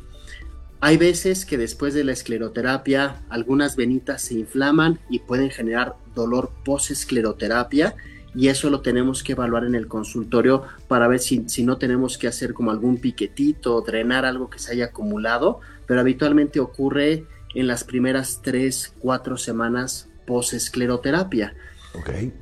[0.79, 6.51] Hay veces que después de la escleroterapia algunas venitas se inflaman y pueden generar dolor
[6.65, 7.95] post-escleroterapia
[8.35, 12.17] y eso lo tenemos que evaluar en el consultorio para ver si, si, no tenemos
[12.17, 17.67] que hacer como algún piquetito, drenar algo que se haya acumulado, pero habitualmente ocurre en
[17.67, 21.53] las primeras 3, 4 semanas post-escleroterapia.
[21.93, 22.33] Okay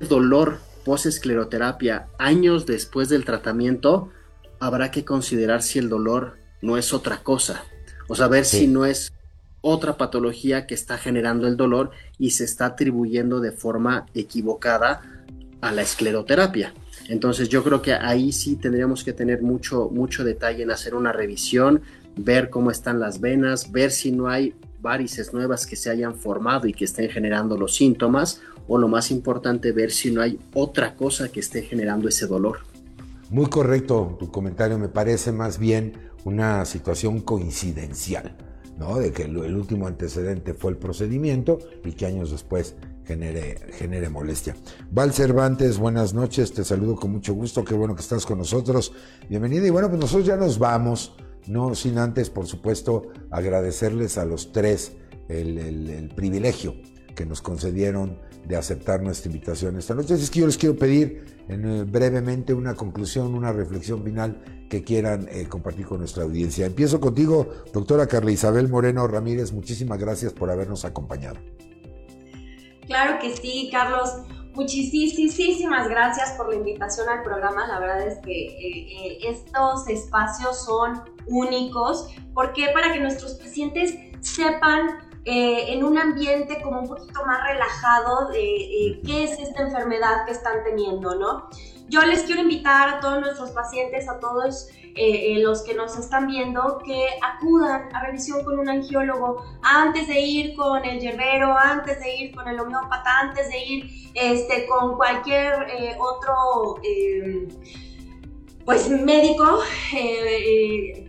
[0.00, 4.10] dolor post-escleroterapia años después del tratamiento,
[4.60, 7.64] habrá que considerar si el dolor no es otra cosa.
[8.08, 9.12] O saber si no es
[9.62, 15.02] otra patología que está generando el dolor y se está atribuyendo de forma equivocada
[15.60, 16.74] a la escleroterapia.
[17.08, 21.12] Entonces yo creo que ahí sí tendríamos que tener mucho, mucho detalle en hacer una
[21.12, 21.82] revisión,
[22.16, 26.66] ver cómo están las venas, ver si no hay varices nuevas que se hayan formado
[26.66, 30.94] y que estén generando los síntomas o lo más importante, ver si no hay otra
[30.94, 32.60] cosa que esté generando ese dolor.
[33.30, 38.36] Muy correcto tu comentario, me parece más bien una situación coincidencial,
[38.78, 38.98] ¿no?
[38.98, 42.74] De que el, último antecedente fue el procedimiento y que años después
[43.06, 44.56] genere, genere molestia.
[44.90, 48.92] Val Cervantes, buenas noches, te saludo con mucho gusto, qué bueno que estás con nosotros,
[49.28, 51.14] bienvenida y bueno, pues nosotros ya nos vamos,
[51.46, 54.92] no sin antes, por supuesto, agradecerles a los tres
[55.28, 56.74] el, privilegio
[57.14, 60.14] que nos concedieron de aceptar nuestra invitación esta noche.
[60.14, 65.26] Es que yo les quiero pedir eh, brevemente una conclusión, una reflexión final que quieran
[65.30, 66.66] eh, compartir con nuestra audiencia.
[66.66, 69.52] Empiezo contigo, doctora Carla Isabel Moreno Ramírez.
[69.52, 71.38] Muchísimas gracias por habernos acompañado.
[72.86, 74.10] Claro que sí, Carlos.
[74.56, 77.66] Muchísimas gracias por la invitación al programa.
[77.66, 83.94] La verdad es que eh, eh, estos espacios son únicos porque para que nuestros pacientes
[84.20, 90.24] sepan eh, en un ambiente como un poquito más relajado de qué es esta enfermedad
[90.24, 91.50] que están teniendo, ¿no?
[91.88, 95.96] Yo les quiero invitar a todos nuestros pacientes, a todos eh, eh, los que nos
[95.96, 101.56] están viendo, que acudan a revisión con un angiólogo antes de ir con el yerbero,
[101.56, 106.80] antes de ir con el homeópata, antes de ir este, con cualquier eh, otro
[108.64, 109.60] pues médico,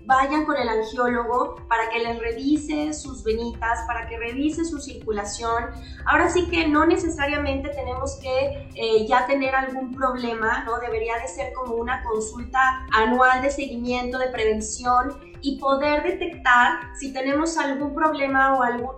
[0.08, 5.66] vayan con el angiólogo para que les revise sus venitas, para que revise su circulación.
[6.06, 10.80] Ahora sí que no necesariamente tenemos que eh, ya tener algún problema, ¿no?
[10.80, 17.12] Debería de ser como una consulta anual de seguimiento, de prevención y poder detectar si
[17.14, 18.96] tenemos algún problema o algún,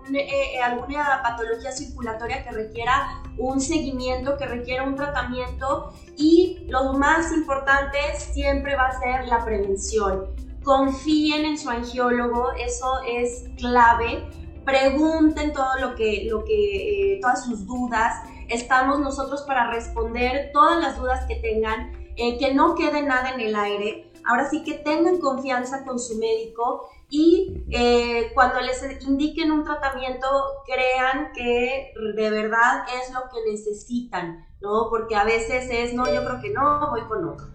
[0.63, 7.97] alguna patología circulatoria que requiera un seguimiento, que requiera un tratamiento y lo más importante
[8.15, 10.48] siempre va a ser la prevención.
[10.63, 14.27] Confíen en su angiólogo, eso es clave.
[14.65, 18.15] Pregunten todo lo que, lo que, eh, todas sus dudas.
[18.49, 23.39] Estamos nosotros para responder todas las dudas que tengan, eh, que no quede nada en
[23.39, 24.11] el aire.
[24.25, 30.27] Ahora sí que tengan confianza con su médico y eh, cuando les indiquen un tratamiento,
[30.67, 34.89] crean que de verdad es lo que necesitan, ¿no?
[34.89, 37.47] Porque a veces es, no, yo creo que no, voy con otro.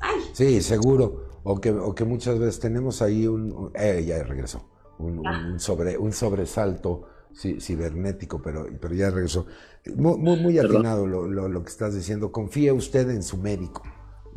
[0.00, 0.30] Ay.
[0.32, 1.25] Sí, seguro.
[1.48, 3.70] O que, o que muchas veces tenemos ahí un...
[3.74, 4.68] Eh, ya regresó.
[4.98, 5.54] Un, ah.
[5.58, 9.46] sobre, un sobresalto cibernético, pero, pero ya regresó.
[9.94, 12.32] Muy, muy, atinado lo, lo, lo, que estás diciendo.
[12.32, 13.82] Confíe usted en su médico.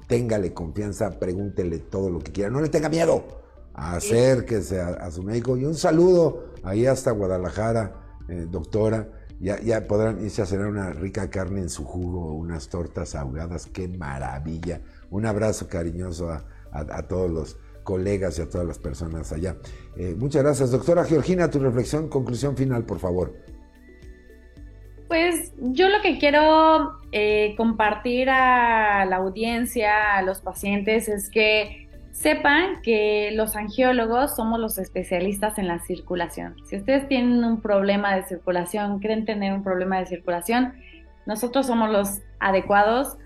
[0.07, 2.51] Téngale confianza, pregúntele todo lo que quiera.
[2.51, 3.39] No le tenga miedo
[3.79, 7.95] acérquese a, a, su médico y un saludo ahí hasta Guadalajara,
[8.27, 9.09] eh, doctora.
[9.39, 13.67] Ya, ya podrán irse a cenar una rica carne en su jugo, unas tortas ahogadas,
[13.67, 14.81] qué maravilla.
[15.09, 19.57] Un abrazo cariñoso a, a, todos los colegas y a todas las personas allá.
[19.97, 23.33] Eh, muchas gracias, doctora Georgina, tu reflexión, conclusión final, por favor.
[25.07, 31.89] Pues yo lo que quiero eh, compartir a la audiencia, a los pacientes, es que
[32.19, 36.53] Sepan que los angiólogos somos los especialistas en la circulación.
[36.65, 40.73] Si ustedes tienen un problema de circulación, creen tener un problema de circulación,
[41.25, 43.17] nosotros somos los adecuados.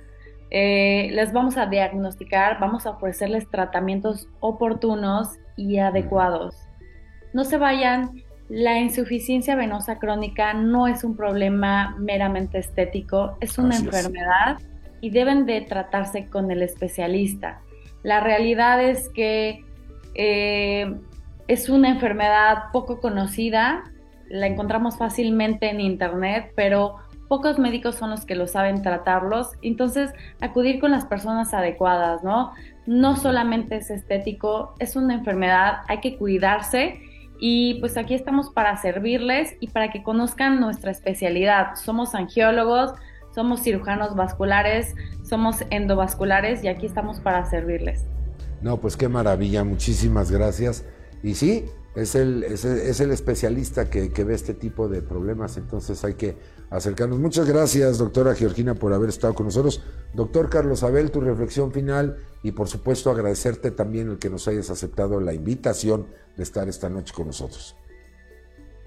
[0.55, 6.55] Eh, les vamos a diagnosticar, vamos a ofrecerles tratamientos oportunos y adecuados.
[7.33, 13.75] No se vayan, la insuficiencia venosa crónica no es un problema meramente estético, es una
[13.75, 14.59] enfermedad
[15.01, 17.61] y deben de tratarse con el especialista.
[18.03, 19.65] La realidad es que
[20.13, 20.93] eh,
[21.47, 23.85] es una enfermedad poco conocida,
[24.29, 26.97] la encontramos fácilmente en internet, pero
[27.27, 29.51] pocos médicos son los que lo saben tratarlos.
[29.61, 32.51] Entonces, acudir con las personas adecuadas, ¿no?
[32.85, 36.99] No solamente es estético, es una enfermedad, hay que cuidarse
[37.39, 41.75] y pues aquí estamos para servirles y para que conozcan nuestra especialidad.
[41.75, 42.93] Somos angiólogos,
[43.33, 48.05] somos cirujanos vasculares, somos endovasculares y aquí estamos para servirles.
[48.61, 50.85] No, pues qué maravilla, muchísimas gracias.
[51.21, 52.63] Y sí, es el, es
[52.99, 56.37] el, especialista que, ve este tipo de problemas, entonces hay que
[56.73, 57.19] acercarnos.
[57.19, 59.81] Muchas gracias, doctora Georgina, por haber estado con nosotros.
[60.13, 64.69] Doctor Carlos Abel, tu reflexión final y por supuesto agradecerte también el que nos hayas
[64.69, 67.75] aceptado la invitación de estar esta noche con nosotros.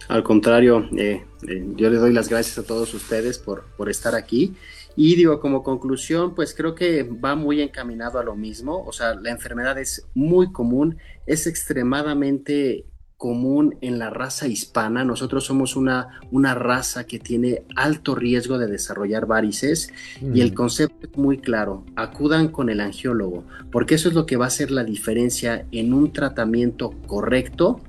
[0.08, 4.14] Al contrario, eh, eh, yo le doy las gracias a todos ustedes por, por estar
[4.14, 4.54] aquí.
[4.94, 8.84] Y digo, como conclusión, pues creo que va muy encaminado a lo mismo.
[8.84, 12.86] O sea, la enfermedad es muy común, es extremadamente
[13.16, 15.05] común en la raza hispana.
[15.05, 20.55] Nosotros somos una, una raza que tiene alto riesgo de desarrollar varices y el mm.
[20.55, 21.84] concepto es muy claro.
[21.97, 25.94] Acudan con el angiólogo, porque eso es lo que va a hacer la diferencia en
[25.94, 27.80] un tratamiento correcto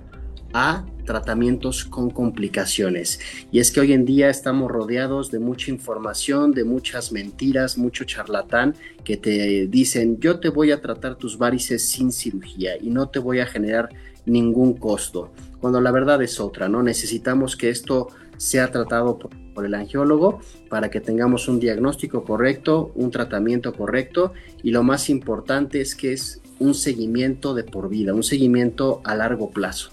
[0.53, 3.19] a tratamientos con complicaciones.
[3.51, 8.03] Y es que hoy en día estamos rodeados de mucha información, de muchas mentiras, mucho
[8.03, 13.09] charlatán que te dicen yo te voy a tratar tus varices sin cirugía y no
[13.09, 13.89] te voy a generar
[14.27, 16.83] ningún costo, cuando la verdad es otra, ¿no?
[16.83, 20.39] Necesitamos que esto sea tratado por, el angiólogo
[20.69, 26.13] para que tengamos un diagnóstico correcto, un tratamiento correcto y lo más importante es que
[26.13, 29.89] es un seguimiento de por vida, un seguimiento a largo plazo.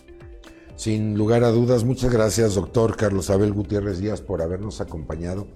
[0.76, 5.46] Sin lugar a dudas, muchas gracias, doctor Carlos Abel Gutiérrez Díaz, por habernos acompañado.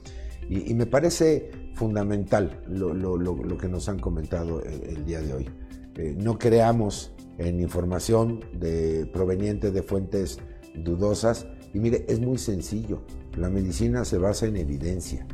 [0.48, 5.50] Y, me parece fundamental lo, que nos han comentado el, día de hoy.
[5.96, 10.38] Eh, no creamos en información de, proveniente de fuentes
[10.74, 13.02] dudosas Y mire, es muy sencillo.
[13.36, 15.26] La medicina se basa en evidencia,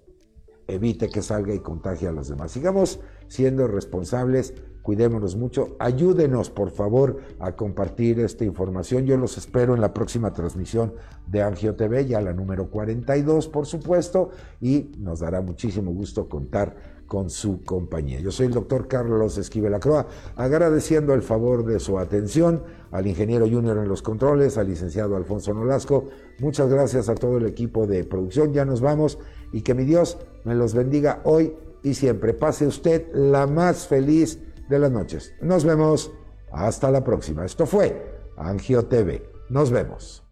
[0.68, 2.52] evite que salga y contagie a los demás.
[2.52, 9.06] Sigamos siendo responsables, cuidémonos mucho, ayúdenos por favor a compartir esta información.
[9.06, 10.94] Yo los espero en la próxima transmisión
[11.28, 14.30] de Angio TV, ya la número 42 por supuesto,
[14.60, 16.76] y nos dará muchísimo gusto contar
[17.12, 18.22] con su compañía.
[18.22, 20.08] Yo soy el doctor Carlos Esquivel Acroa,
[20.38, 25.54] agradeciendo el favor de su atención al ingeniero junior en los controles, al licenciado Alfonso
[25.54, 26.08] Nolasco.
[26.40, 28.54] Muchas gracias a todo el equipo de producción.
[28.54, 29.20] Ya nos vamos
[29.52, 32.34] y que mi Dios me los bendiga hoy y siempre.
[32.34, 34.40] Pase usted la más feliz
[34.70, 35.34] de las noches.
[35.42, 36.14] Nos vemos.
[36.50, 37.44] Hasta la próxima.
[37.44, 39.22] Esto fue Angio TV.
[39.50, 40.31] Nos vemos.